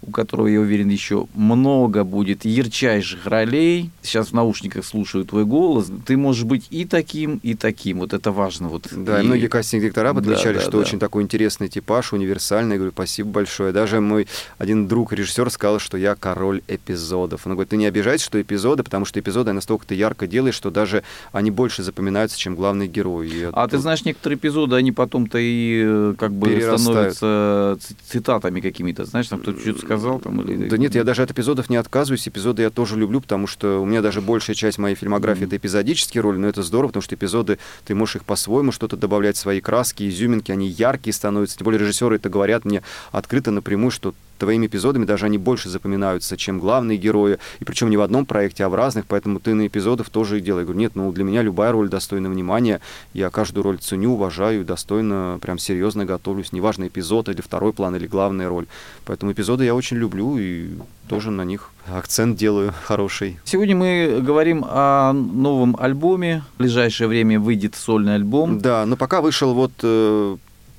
[0.07, 3.89] у которого, я уверен, еще много будет ярчайших ролей.
[4.01, 5.91] Сейчас в наушниках слушаю твой голос.
[6.05, 7.99] Ты можешь быть и таким, и таким.
[7.99, 8.67] Вот это важно.
[8.69, 8.87] Вот.
[8.91, 10.77] Да, и многие кастинг-директора Да, подмечали, да, что да.
[10.79, 12.73] очень такой интересный типаж, универсальный.
[12.73, 13.71] Я говорю, спасибо большое.
[13.71, 14.27] Даже мой
[14.57, 17.45] один друг, режиссер, сказал, что я король эпизодов.
[17.45, 20.69] Он говорит, ты не обижайся, что эпизоды, потому что эпизоды настолько ты ярко делаешь, что
[20.71, 23.29] даже они больше запоминаются, чем главный герой.
[23.29, 26.47] И А это- ты знаешь, некоторые эпизоды, они потом-то и э, как бы
[26.77, 27.77] становятся
[28.09, 29.05] цитатами какими-то.
[29.05, 30.67] Знаешь, там кто-то что-то сказал там или...
[30.69, 32.27] Да нет, я даже от эпизодов не отказываюсь.
[32.27, 36.21] Эпизоды я тоже люблю, потому что у меня даже большая часть моей фильмографии это эпизодические
[36.21, 40.07] роли, но это здорово, потому что эпизоды, ты можешь их по-своему что-то добавлять, свои краски,
[40.07, 41.57] изюминки, они яркие становятся.
[41.57, 46.37] Тем более режиссеры это говорят мне открыто напрямую, что твоими эпизодами даже они больше запоминаются,
[46.37, 47.37] чем главные герои.
[47.59, 50.41] И причем не в одном проекте, а в разных, поэтому ты на эпизодов тоже и
[50.41, 50.61] делай.
[50.61, 52.81] Я говорю, нет, ну для меня любая роль достойна внимания.
[53.13, 56.51] Я каждую роль ценю, уважаю, достойно, прям серьезно готовлюсь.
[56.51, 58.65] Неважно, эпизод или второй план, или главная роль.
[59.05, 60.69] Поэтому эпизоды я очень люблю и
[61.07, 63.39] тоже на них акцент делаю хороший.
[63.43, 66.43] Сегодня мы говорим о новом альбоме.
[66.55, 68.59] В ближайшее время выйдет сольный альбом.
[68.59, 70.37] Да, но пока вышел вот э,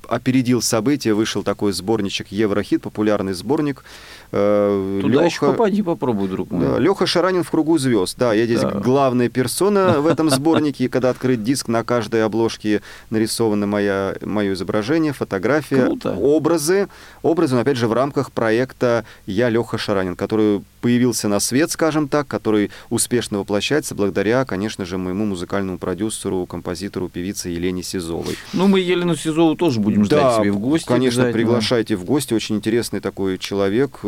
[0.09, 3.83] опередил события, вышел такой сборничек Еврохит, популярный сборник
[4.31, 6.65] Э, Туда еще Лёха- попади, попробуй, друг мой.
[6.65, 8.17] Да, Леха Шаранин в кругу звезд.
[8.17, 8.71] Да, я здесь Да.
[8.71, 10.85] главная персона в этом сборнике.
[10.85, 16.11] И когда открыть диск, на каждой обложке нарисовано моя, мое изображение, фотография, Круто.
[16.13, 16.87] образы.
[17.21, 22.07] Образы, но опять же, в рамках проекта «Я Леха Шаранин», который появился на свет, скажем
[22.07, 28.37] так, который успешно воплощается благодаря, конечно же, моему музыкальному продюсеру, композитору, певице Елене Сизовой.
[28.53, 30.85] Ну, мы Елену Сизову тоже будем ждать себе в гости.
[30.87, 32.33] Конечно, приглашайте в гости.
[32.33, 33.99] Очень интересный такой человек.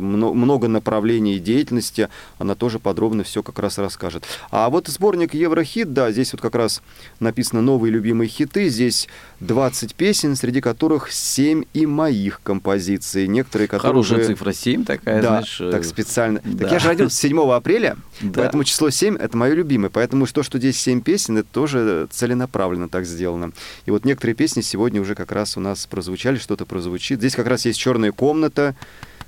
[0.00, 2.08] Мно- Много направлений деятельности.
[2.38, 4.24] Она тоже подробно все как раз расскажет.
[4.50, 6.82] А вот сборник Еврохит, да, здесь вот как раз
[7.20, 8.68] написано новые любимые хиты.
[8.68, 9.08] Здесь
[9.40, 13.26] 20 песен, среди которых 7 и моих композиций.
[13.28, 15.60] Некоторые, которые Хорошая цифра 7 такая, да, знаешь.
[15.60, 16.40] э, так специально.
[16.44, 16.64] да.
[16.64, 18.42] Так я же родился 7 апреля, Да.
[18.42, 19.90] поэтому число 7 это мое любимое.
[19.90, 23.52] Поэтому то, что здесь 7 песен, это тоже целенаправленно так сделано.
[23.86, 27.18] И вот некоторые песни сегодня уже как раз у нас прозвучали, что-то прозвучит.
[27.18, 28.74] Здесь как раз есть черная комната,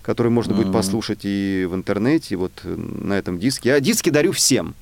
[0.05, 0.75] которую можно будет Мгм.
[0.75, 3.71] послушать и в интернете, и вот э, на этом диске.
[3.71, 4.75] Я диски дарю всем.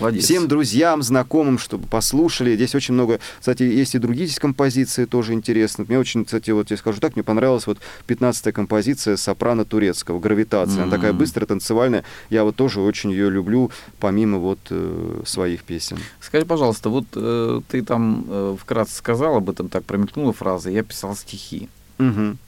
[0.00, 0.24] Молодец.
[0.24, 2.54] Всем друзьям, знакомым, чтобы послушали.
[2.54, 5.86] Здесь очень много, кстати, есть и другие здесь композиции тоже интересные.
[5.88, 10.84] Мне очень, кстати, вот я скажу так, мне понравилась вот 15-я композиция сопрано турецкого, «Гравитация».
[10.84, 12.04] Она такая быстрая, танцевальная.
[12.30, 15.98] Я вот тоже очень ее люблю, помимо вот э, своих песен.
[16.20, 20.82] Скажи, пожалуйста, вот э, ты там э, вкратце сказал об этом, так промелькнула фраза, я
[20.82, 21.68] писал стихи.
[21.98, 22.38] Мгм.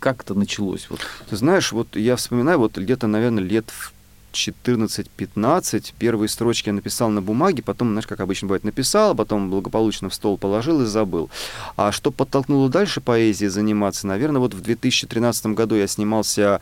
[0.00, 0.88] Как это началось?
[0.90, 1.00] Вот?
[1.28, 3.92] Ты знаешь, вот я вспоминаю, вот где-то, наверное, лет в
[4.32, 9.50] 14-15 первые строчки я написал на бумаге, потом, знаешь, как обычно бывает, написал, а потом
[9.50, 11.30] благополучно в стол положил и забыл.
[11.76, 14.06] А что подтолкнуло дальше поэзией заниматься?
[14.06, 16.60] Наверное, вот в 2013 году я снимался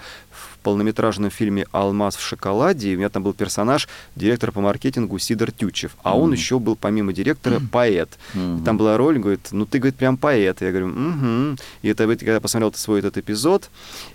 [0.67, 5.53] полнометражном фильме «Алмаз в шоколаде», и у меня там был персонаж, директор по маркетингу Сидор
[5.53, 6.33] Тючев, а он Мгм.
[6.33, 8.09] еще был, помимо директора, поэт.
[8.35, 8.64] Мгм.
[8.64, 10.61] Там была роль, говорит, ну ты, говорит, прям поэт.
[10.61, 11.57] Я говорю, угу.
[11.83, 13.71] И это, когда я посмотрел свой этот эпизод,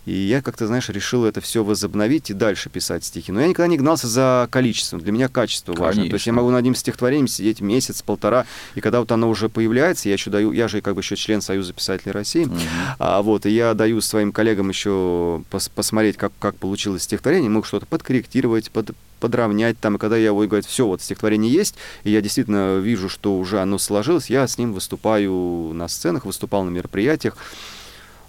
[0.06, 3.32] и я как-то, знаешь, решил это все возобновить и дальше писать стихи.
[3.32, 5.00] Но я никогда не гнался за количеством.
[5.00, 6.04] Для меня качество важно.
[6.10, 6.34] То есть я Конечно.
[6.34, 8.46] могу над одним стихотворением сидеть месяц, полтора,
[8.76, 11.42] и когда вот оно уже появляется, я еще даю, я же как бы еще член
[11.42, 12.60] Союза писателей России, Мгм.
[13.00, 17.66] а вот, и я даю своим коллегам еще пос- посмотреть, как, как получилось стихотворение, могу
[17.66, 22.12] что-то подкорректировать, под, подровнять там, и когда я ой, говорит, все, вот стихотворение есть, и
[22.12, 26.70] я действительно вижу, что уже оно сложилось, я с ним выступаю на сценах, выступал на
[26.70, 27.38] мероприятиях.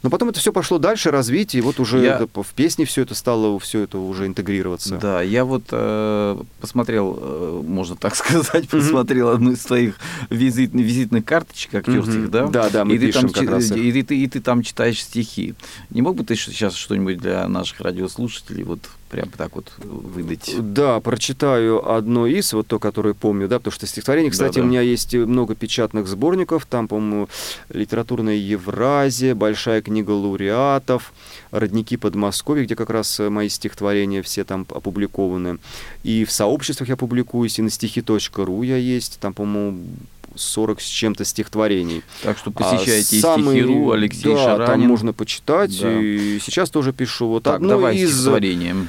[0.03, 3.03] Но потом это все пошло дальше, развитие, и вот уже Я- это в песне все
[3.03, 4.97] это стало, все это уже интегрироваться.
[4.99, 9.95] Да, я вот э, посмотрел, э, можно так сказать, посмотрел одну из твоих
[10.29, 12.31] визит, визитных карточек актерских, Мгм.
[12.31, 12.47] да?
[12.49, 14.63] Да, да, мы и ты пишем там, как раз и, ты, ты- и ты там
[14.63, 15.55] читаешь стихи.
[15.91, 18.81] Не мог бы ты сейчас что-нибудь для наших радиослушателей вот
[19.13, 20.55] прям так вот выдать?
[20.59, 24.65] Да, прочитаю одно из, вот то, которое помню, да, потому что стихотворений, кстати, Да-да.
[24.67, 27.29] у меня есть много печатных сборников, там, по-моему,
[27.69, 31.13] литературная Евразия, большая книга лауреатов,
[31.51, 35.59] родники Подмосковья, где как раз э, мои стихотворения все там опубликованы.
[36.03, 39.85] И в сообществах я публикуюсь, и на стихи.ру я есть, там, по-моему,
[40.35, 42.03] 40 с чем-то стихотворений.
[42.23, 44.67] Так что А посещайте самый- стихи.ру, Алексей да, Шаранин.
[44.67, 45.93] там можно почитать, Да.
[46.01, 47.29] и сейчас тоже пишу.
[47.29, 48.11] Вот Так, одно давай из...
[48.13, 48.89] стихотворение.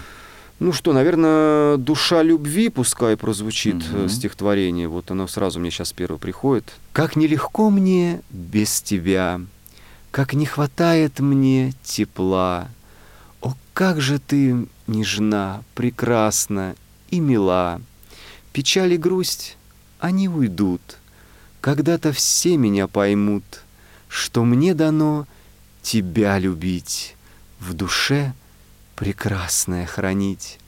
[0.64, 4.88] Ну что, наверное, «Душа любви» пускай прозвучит э, стихотворение.
[4.88, 6.72] Вот оно сразу мне сейчас первое приходит.
[6.94, 9.42] «Как нелегко мне без тебя,
[10.12, 12.70] как не хватает мне тепла.
[13.42, 16.78] О, как же ты нежна, прекрасна
[17.10, 17.82] и мила.
[18.54, 19.58] Печаль и грусть,
[20.00, 20.98] они уйдут.
[21.60, 23.44] Когда-то все меня поймут,
[24.08, 25.28] что мне дано
[25.82, 27.18] тебя любить,
[27.60, 28.34] в душе
[28.96, 30.60] прекрасное хранить.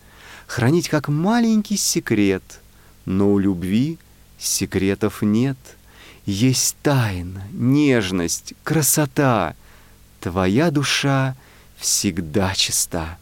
[0.47, 2.61] Хранить как маленький секрет,
[3.05, 3.97] но у любви
[4.38, 5.57] секретов нет.
[6.26, 9.55] Есть тайна, нежность, красота.
[10.19, 11.36] Твоя душа
[11.78, 13.17] всегда чиста.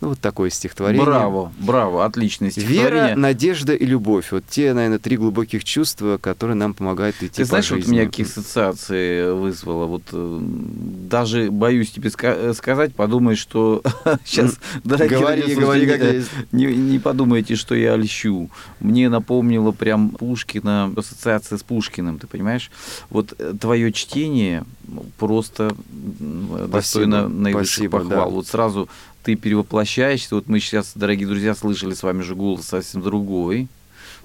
[0.00, 1.04] Ну, вот такое стихотворение.
[1.04, 2.90] Браво, браво, отличное стихотворение.
[2.90, 4.32] Вера, надежда и любовь.
[4.32, 7.92] Вот те, наверное, три глубоких чувства, которые нам помогают идти Ты по знаешь, вот жизни.
[7.92, 9.86] меня какие ассоциации вызвало.
[9.86, 13.82] Вот э, даже боюсь тебе э, сказать, подумай, что
[14.24, 16.30] сейчас, дорогие Говори, говори, как э, есть.
[16.52, 18.50] не, не подумайте, что я льщу.
[18.80, 22.70] Мне напомнило прям Пушкина, ассоциация с Пушкиным, ты понимаешь?
[23.10, 24.64] Вот твое чтение
[25.18, 25.74] просто
[26.68, 28.30] достойно наивысших похвал.
[28.30, 28.88] Вот сразу
[29.24, 30.34] ты перевоплощаешься.
[30.34, 33.68] Вот мы сейчас, дорогие друзья, слышали с вами же голос совсем другой.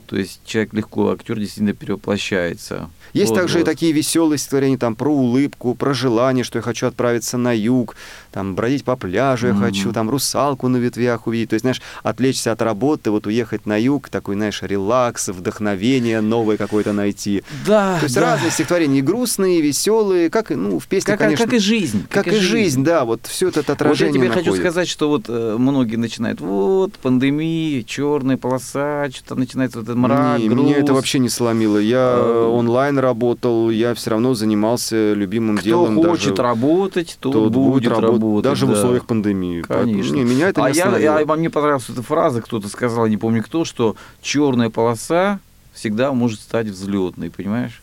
[0.05, 2.89] То есть человек легко, актер действительно перевоплощается.
[3.13, 6.87] Есть Вот, также и такие веселые стихотворения там про улыбку, про желание, что я хочу
[6.87, 7.95] отправиться на юг,
[8.31, 9.63] там бродить по пляжу я Мгм.
[9.63, 11.49] хочу, там русалку на ветвях увидеть.
[11.49, 16.57] То есть, знаешь, отвлечься от работы, вот уехать на юг, такой, знаешь, релакс, вдохновение новое
[16.57, 17.43] какое-то найти.
[17.65, 18.21] Да, То есть да.
[18.21, 22.05] разные стихотворения, и грустные, и веселые, как, ну, в песне, Как, конечно, как и жизнь.
[22.09, 24.63] как и жизнь, да, вот все это Вот я отражение тебе хочу находит.
[24.63, 30.39] сказать, что вот э, многие начинают, вот, пандемия, черная полоса, что-то начинается вот этот мрак,
[30.39, 30.97] Не, меня это груз.
[30.97, 31.77] вообще не сломило.
[31.77, 35.95] Я Э, онлайн работал, я все равно занимался любимым Кто делом.
[35.95, 38.43] хочет даже работать, тот, тот будет, работать, работать.
[38.51, 38.75] даже в да.
[38.75, 39.63] условиях пандемии.
[39.67, 40.15] Поэтому, Конечно.
[40.15, 41.33] не, меня это а не я, остановило.
[41.33, 45.39] а мне понравилась эта фраза, кто-то сказал, не помню кто, что черная полоса
[45.73, 47.81] всегда может стать взлетной, понимаешь?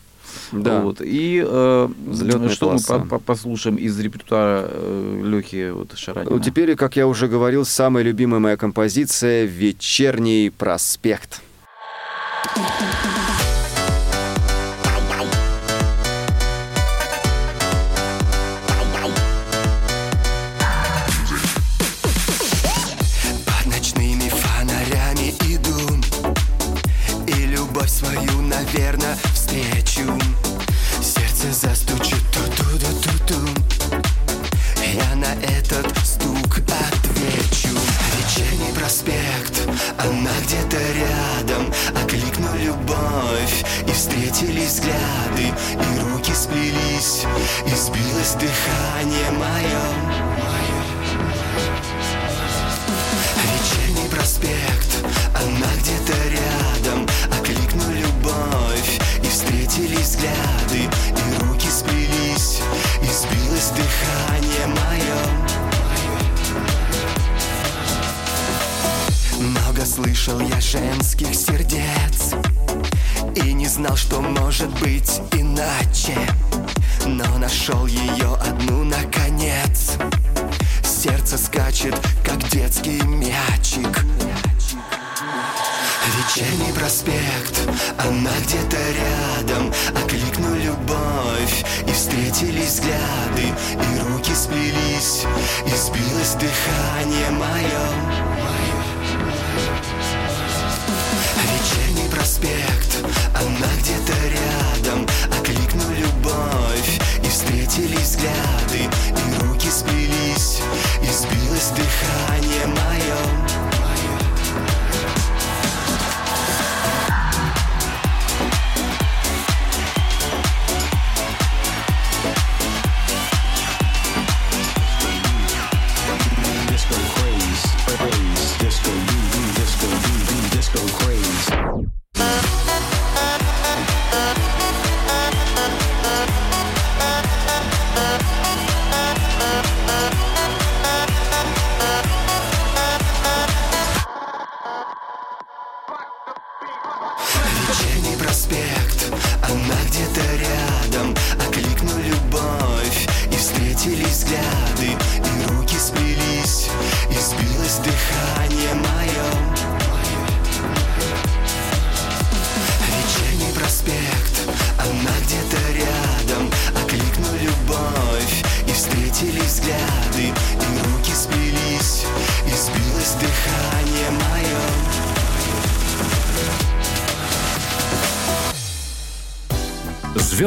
[0.51, 0.81] Да.
[0.81, 1.01] Вот.
[1.01, 1.89] И э,
[2.49, 2.97] что полоса.
[2.97, 6.35] мы по- по- послушаем из репертуара э, Лехи вот, Шаранина?
[6.35, 11.41] Ну, теперь, как я уже говорил, самая любимая моя композиция «Вечерний проспект».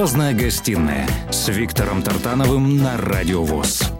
[0.01, 3.92] Звездная гостиная с Виктором Тартановым на Радио ВОЗ.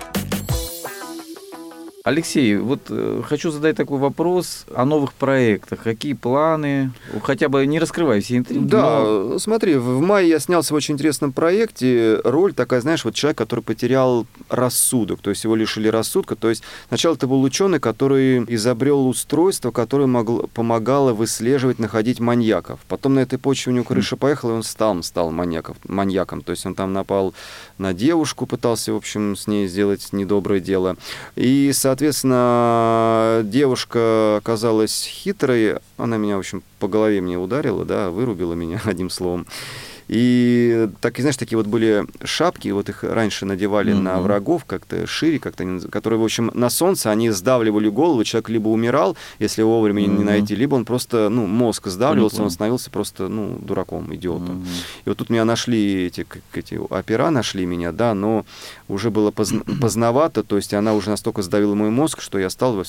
[2.05, 5.83] Алексей, вот э, хочу задать такой вопрос о новых проектах.
[5.83, 6.91] Какие планы?
[7.23, 8.65] Хотя бы не раскрывай все интриги.
[8.65, 12.21] Да, но- смотри, в мае я снялся в очень интересном проекте.
[12.25, 16.37] Роль такая, знаешь, вот человек, который потерял рассудок, то есть его лишили рассудка.
[16.37, 22.81] То есть сначала это был ученый, который изобрел устройство, которое могло, помогало выслеживать, находить маньяков.
[22.89, 26.43] Потом на этой почве у него крыша поехала, и он стал, стал маньяков, маньяком.
[26.43, 27.35] То есть он там напал
[27.79, 30.97] на девушку, пытался, в общем, с ней сделать недоброе дело.
[31.37, 35.77] И, соответственно, девушка оказалась хитрой.
[35.97, 39.47] Она меня, в общем, по голове мне ударила, да, вырубила меня одним словом.
[40.13, 44.23] И так, и знаешь, такие вот были шапки, вот их раньше надевали на Мгм.
[44.23, 49.17] врагов как-то шире, как-то, которые, в общем, на солнце, они сдавливали голову, человек либо умирал,
[49.39, 50.25] если его вовремя не Мгм.
[50.25, 54.57] найти, либо он просто, ну, мозг сдавливался, Понял, он становился просто, ну, дураком, идиотом.
[54.57, 54.67] Мгм.
[55.05, 58.45] И вот тут меня нашли эти, как эти опера нашли меня, да, но
[58.89, 62.83] уже было позн- поздновато, то есть она уже настолько сдавила мой мозг, что я стал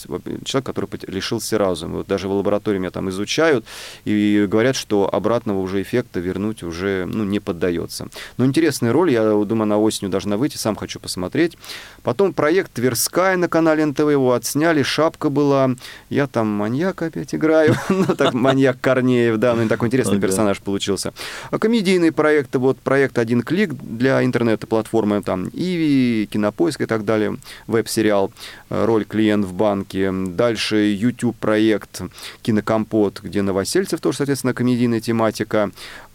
[0.43, 1.97] человек, который лишился разума.
[1.97, 3.63] Вот даже в лаборатории меня там изучают
[4.05, 8.07] и говорят, что обратного уже эффекта вернуть уже ну, не поддается.
[8.37, 11.57] Но интересная роль, я думаю, на осенью должна выйти, сам хочу посмотреть.
[12.03, 15.71] Потом проект Тверская на канале НТВ, его отсняли, шапка была,
[16.09, 20.59] я там маньяк опять играю, ну так маньяк Корнеев, да, ну и такой интересный персонаж
[20.59, 21.13] получился.
[21.49, 27.37] А комедийные проекты, вот проект «Один клик» для интернета-платформы, там Иви, Кинопоиск и так далее,
[27.67, 28.31] веб-сериал
[28.69, 30.11] э, «Роль клиент в банке».
[30.11, 32.01] Дальше YouTube-проект
[32.41, 35.71] «Кинокомпот», где Новосельцев тоже, соответственно, комедийная тематика.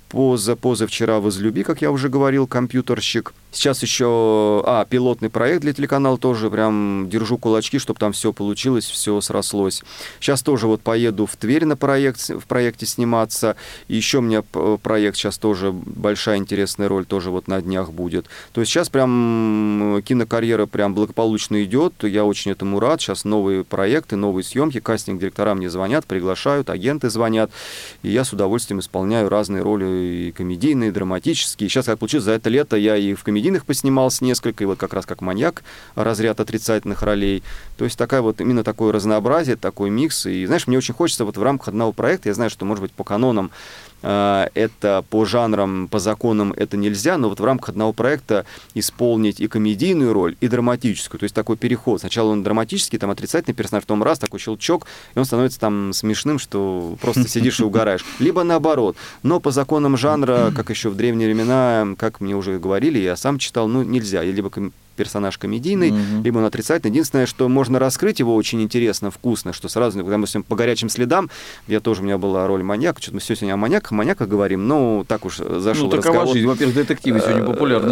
[0.08, 3.34] Поза, позавчера возлюби, как я уже говорил, компьютерщик.
[3.56, 8.84] Сейчас еще, а, пилотный проект для телеканала тоже, прям держу кулачки, чтобы там все получилось,
[8.84, 9.82] все срослось.
[10.20, 13.56] Сейчас тоже вот поеду в Тверь на проект, в проекте сниматься.
[13.88, 18.26] И еще у меня проект сейчас тоже, большая интересная роль тоже вот на днях будет.
[18.52, 23.00] То есть сейчас прям кинокарьера прям благополучно идет, я очень этому рад.
[23.00, 27.50] Сейчас новые проекты, новые съемки, кастинг-директора мне звонят, приглашают, агенты звонят.
[28.02, 29.86] И я с удовольствием исполняю разные роли
[30.28, 31.70] и комедийные, и драматические.
[31.70, 34.92] Сейчас, как получилось, за это лето я и в комедийных поснимался несколько, и вот как
[34.92, 35.62] раз как маньяк,
[35.94, 37.44] разряд отрицательных ролей.
[37.76, 40.26] То есть такая вот, именно такое разнообразие, такой микс.
[40.26, 42.92] И, знаешь, мне очень хочется вот в рамках одного проекта, я знаю, что, может быть,
[42.92, 43.50] по канонам
[44.02, 48.44] это по жанрам, по законам это нельзя, но вот в рамках одного проекта
[48.74, 51.18] исполнить и комедийную роль, и драматическую.
[51.18, 52.00] То есть такой переход.
[52.00, 56.38] Сначала он драматический, там отрицательный персонаж, потом раз, такой щелчок, и он становится там смешным,
[56.38, 58.04] что просто сидишь и угораешь.
[58.18, 58.96] Либо наоборот.
[59.22, 63.38] Но по законам жанра, как еще в древние времена, как мне уже говорили, я сам
[63.38, 64.22] читал, ну, нельзя.
[64.22, 64.50] Либо
[64.96, 66.22] персонаж комедийный, Мгм.
[66.24, 66.90] либо он отрицательный.
[66.90, 71.30] Единственное, что можно раскрыть его очень интересно, вкусно, что сразу, допустим, по горячим следам,
[71.68, 74.66] я тоже, у меня была роль маньяка, что-то мы все сегодня о маньяках, маньяках говорим,
[74.68, 76.34] ну, так уж зашел Ну, такова разговор.
[76.34, 76.46] жизнь.
[76.46, 77.42] Во-первых, детективы сегодня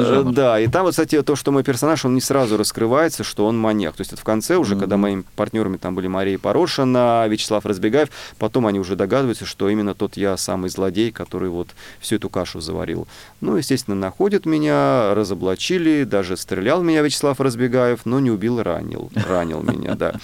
[0.00, 0.32] Э, жанр.
[0.32, 3.58] Да, и там вот, кстати, то, что мой персонаж, он не сразу раскрывается, что он
[3.58, 3.94] маньяк.
[3.94, 5.02] То есть это в конце уже, когда Мгм.
[5.02, 10.16] моими партнерами там были Мария Порошина, Вячеслав Разбегаев, потом они уже догадываются, что именно тот
[10.16, 11.68] я самый злодей, который вот
[12.00, 13.06] всю эту кашу заварил.
[13.40, 19.10] Ну, естественно, находят меня, разоблачили, даже стрелял в меня Вячеслав Разбегаев, но не убил, ранил.
[19.14, 20.14] Ранил меня, да.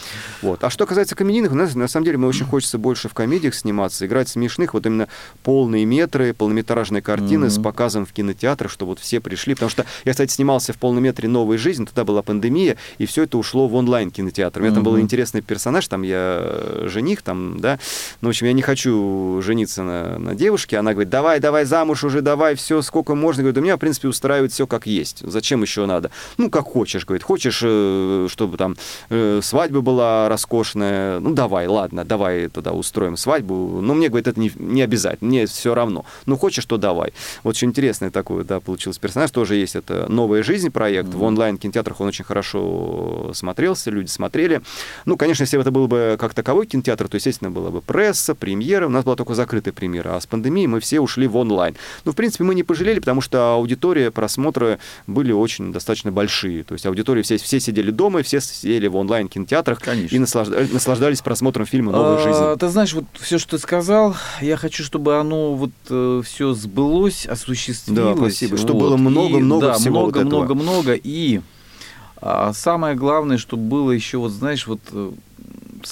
[0.42, 0.62] Вот.
[0.64, 3.54] А что касается комедийных, у нас, на самом деле, мне очень хочется больше в комедиях
[3.54, 5.08] сниматься, играть смешных, вот именно
[5.42, 7.64] полные метры, полнометражные картины с Мгм.
[7.64, 9.54] показом в кинотеатрах, чтобы вот все пришли.
[9.54, 13.24] Потому что я, кстати, снимался в полном метре «Новая жизнь», тогда была пандемия, и все
[13.24, 14.60] это ушло в онлайн-кинотеатр.
[14.60, 17.78] У меня там был интересный персонаж, там я э, жених, там, да.
[18.20, 20.76] Ну, в общем, я не хочу жениться на, на девушке.
[20.78, 23.42] Она говорит, давай, давай замуж уже, давай, все, сколько можно.
[23.42, 25.22] Говорит, у меня, в принципе, устраивает все как есть.
[25.26, 26.10] Зачем еще надо?
[26.36, 27.22] Ну, как хочешь, говорит.
[27.22, 28.76] Хочешь, э, чтобы там
[29.08, 31.20] э, свадьба была роскошная?
[31.20, 33.80] Ну, давай, ладно, давай тогда устроим свадьбу.
[33.80, 36.04] Но мне, говорит, это не, не обязательно, мне все равно.
[36.26, 37.12] Ну, хочешь, то давай.
[37.42, 39.30] Вот очень интересный такой, да, получился персонаж.
[39.30, 41.08] Тоже есть это «Новая жизнь» проект.
[41.08, 44.62] В онлайн-кинотеатрах он очень хорошо смотрелся, люди смотрели.
[45.04, 48.34] Ну, конечно, если бы это был бы как таковой кинотеатр, то, естественно, была бы пресса,
[48.34, 48.86] премьера.
[48.86, 50.16] У нас была только закрытая премьера.
[50.16, 51.76] А с пандемией мы все ушли в онлайн.
[52.04, 56.49] Ну, в принципе, мы не пожалели, потому что аудитория, просмотры были очень достаточно большие.
[56.66, 59.80] То есть аудитория, все, все сидели дома, все сидели в онлайн-кинотеатрах
[60.10, 62.60] и наслажда- наслаждались просмотром фильма «Новая А, жизнь».
[62.60, 68.16] Ты знаешь, вот все, что ты сказал, я хочу, чтобы оно вот все сбылось, осуществилось.
[68.16, 68.56] Да, спасибо.
[68.56, 68.88] Чтобы Вот.
[68.88, 70.30] было много-много да, всего вот много, этого.
[70.30, 70.92] много, много.
[70.94, 71.40] И
[72.22, 75.12] а, самое главное, чтобы было еще вот, знаешь, вот э,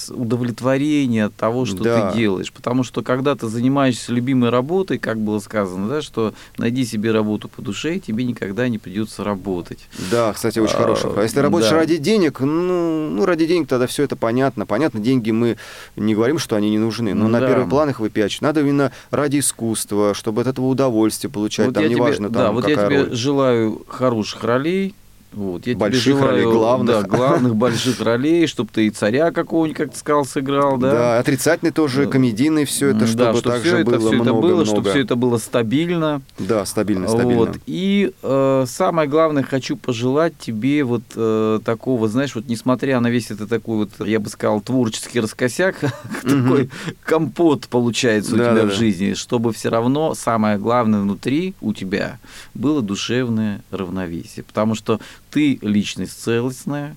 [0.09, 2.11] удовлетворение от того, что Да.
[2.11, 2.51] ты делаешь.
[2.51, 7.47] Потому что когда ты занимаешься любимой работой, как было сказано, да, что найди себе работу
[7.49, 9.79] по душе, и тебе никогда не придется работать.
[10.11, 11.13] Да, кстати, очень А, хорошая.
[11.15, 11.77] А если работаешь да.
[11.77, 14.65] ради денег, ну, ну, ради денег тогда все это понятно.
[14.65, 15.57] Понятно, деньги мы
[15.95, 17.47] не говорим, что они не нужны, но на Да.
[17.47, 18.41] первый план их выпячивать.
[18.41, 21.67] Надо именно ради искусства, чтобы от этого удовольствие получать.
[21.67, 23.13] Вот там я тебе- неважно, да, там, вот я тебе роль.
[23.15, 24.93] желаю хороших ролей.
[25.31, 26.95] Вот, я Больших тебе желаю, ролей, главных.
[26.95, 30.91] Да, главных больших ролей, чтобы ты и царя какого-нибудь, как ты сказал, сыграл, да.
[30.91, 32.11] Да, отрицательный тоже, Да.
[32.11, 34.65] комедийный, все это, чтобы да, что также все это, было все это много, было, много.
[34.65, 36.21] чтобы все это было стабильно.
[36.39, 37.35] Да, стабильно, стабильно.
[37.35, 37.57] Вот.
[37.67, 43.29] И э, самое главное, хочу пожелать тебе вот э, такого, знаешь, вот несмотря на весь
[43.29, 45.75] это такой вот, я бы сказал, творческий раскосяк,
[46.23, 46.69] такой
[47.03, 52.17] компот получается у тебя в жизни, чтобы все равно самое главное внутри у тебя
[52.55, 54.43] было душевное равновесие.
[54.43, 54.99] Потому что
[55.31, 56.95] ты личность целостная,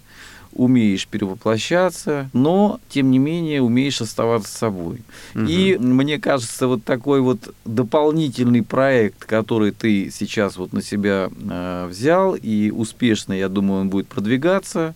[0.54, 5.00] умеешь перевоплощаться, но, тем не менее, умеешь оставаться собой.
[5.34, 11.86] И мне кажется, вот такой вот дополнительный проект, который ты сейчас вот на себя э,
[11.88, 14.94] взял, и успешно, я думаю, он будет продвигаться,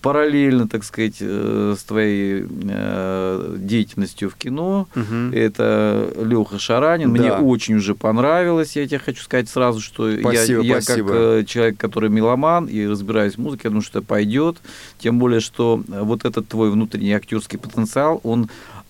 [0.00, 4.86] параллельно, так сказать, э, с твоей э, деятельностью в кино.
[4.94, 5.32] Мгм.
[5.32, 7.10] Это Леха Шаранин.
[7.10, 7.38] Мне Да.
[7.40, 8.76] очень уже понравилось.
[8.76, 11.08] Я тебе хочу сказать сразу, что я- Спасибо, я, спасибо.
[11.08, 14.56] как э, человек, который меломан и разбираюсь в музыке, я думаю, что это пойдет.
[14.98, 18.48] Тем более, что э, вот этот твой внутренний актерский потенциал, он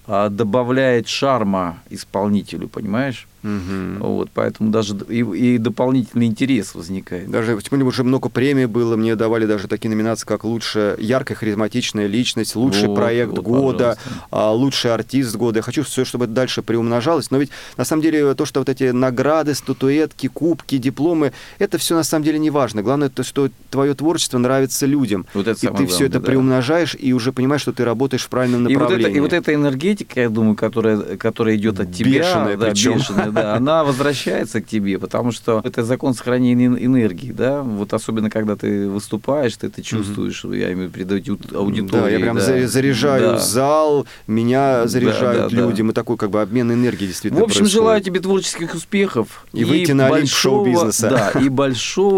[0.09, 3.27] а, добавляет шарма исполнителю, понимаешь?
[3.47, 3.99] Мгм.
[4.01, 7.31] Вот, поэтому даже и, и дополнительный интерес возникает.
[7.31, 11.37] Даже тем более уже много премий было, мне давали даже такие номинации, как лучшая яркая
[11.37, 14.27] харизматичная личность, лучший Вот, проект вот, года, пожалуйста.
[14.31, 15.59] а, лучший артист года.
[15.59, 17.31] Я хочу все, чтобы это дальше приумножалось.
[17.31, 21.95] Но ведь на самом деле то, что вот эти награды, статуэтки, кубки, дипломы, это все
[21.95, 22.83] на самом деле не важно.
[22.83, 25.25] Главное, то, что твое творчество нравится людям.
[25.35, 26.27] Вот это и ты все это да.
[26.27, 29.07] приумножаешь и уже понимаешь, что ты работаешь в правильном И вот, направлении.
[29.11, 32.95] это, и вот эта энергетика, я думаю, которая, которая идет от тебя, Бешеная да, причем.
[32.99, 37.93] бешеная, да, она возвращается к тебе, потому что это закон сохранения эн- энергии, да, вот
[37.95, 41.91] особенно когда ты выступаешь, ты это чувствуешь, я имею в виду перед ауди- аудиторией.
[42.05, 42.43] Да, я прям да.
[42.43, 43.39] за- заряжаю Да.
[43.39, 45.57] зал, меня заряжают да, да.
[45.57, 47.73] люди, мы такой как бы обмен энергией действительно В общем, происходит.
[47.73, 49.47] желаю тебе творческих успехов.
[49.53, 51.11] И выйти на большого- шоу-бизнеса.
[51.35, 51.49] Да, и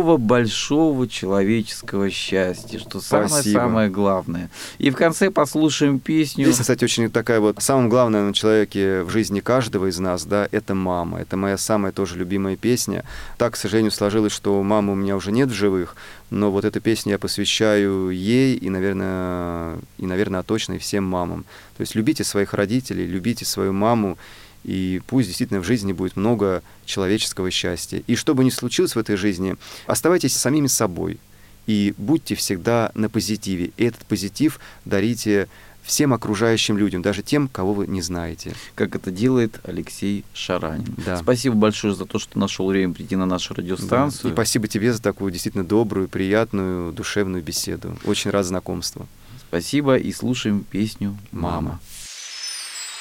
[0.09, 4.51] большого-большого человеческого счастья, что самое-самое главное.
[4.79, 6.45] И в конце послушаем песню.
[6.47, 7.57] Песня, кстати, очень такая вот...
[7.61, 11.08] Самое главное на человеке в жизни каждого из нас, да, это мама.
[11.17, 13.05] Это моя самая тоже любимая песня.
[13.37, 15.97] Так, к сожалению, сложилось, что мамы у меня уже нет в живых,
[16.31, 21.45] но вот эту песню я посвящаю ей и, наверное, и, наверное, точно и всем мамам.
[21.77, 24.19] То есть любите своих родителей, любите свою маму,
[24.65, 28.03] и пусть действительно в жизни будет много человеческого счастья.
[28.07, 29.57] И что бы ни случилось в этой жизни,
[29.87, 31.19] оставайтесь самими собой
[31.67, 33.73] и будьте всегда на позитиве.
[33.77, 35.49] И этот позитив дарите
[35.89, 38.53] всем окружающим людям, даже тем, кого вы не знаете.
[38.75, 40.95] как это делает Алексей Шаранин.
[41.05, 41.17] Да.
[41.17, 44.31] Спасибо большое за то, что нашел время прийти на нашу радиостанцию.
[44.31, 47.97] И спасибо тебе за такую действительно добрую, приятную, душевную беседу.
[48.05, 49.09] Очень рад знакомству.
[49.49, 51.81] Спасибо и слушаем песню «Мама».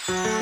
[0.07, 0.36] Мама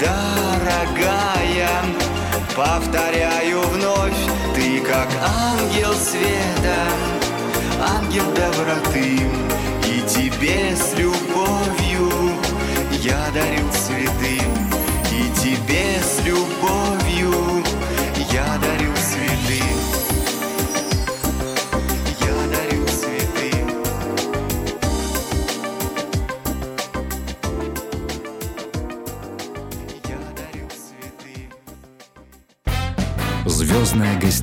[0.00, 1.68] дорогая.
[2.54, 4.16] Повторяю вновь,
[4.54, 6.76] ты как ангел света,
[7.80, 9.20] ангел доброты,
[9.86, 12.10] и тебе с любовью
[13.00, 13.70] я дарю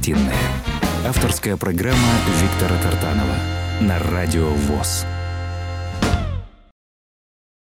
[0.06, 0.36] гостиная.
[1.08, 1.98] Авторская программа
[2.42, 3.36] Виктора Тартанова
[3.82, 5.06] на радио ВОЗ.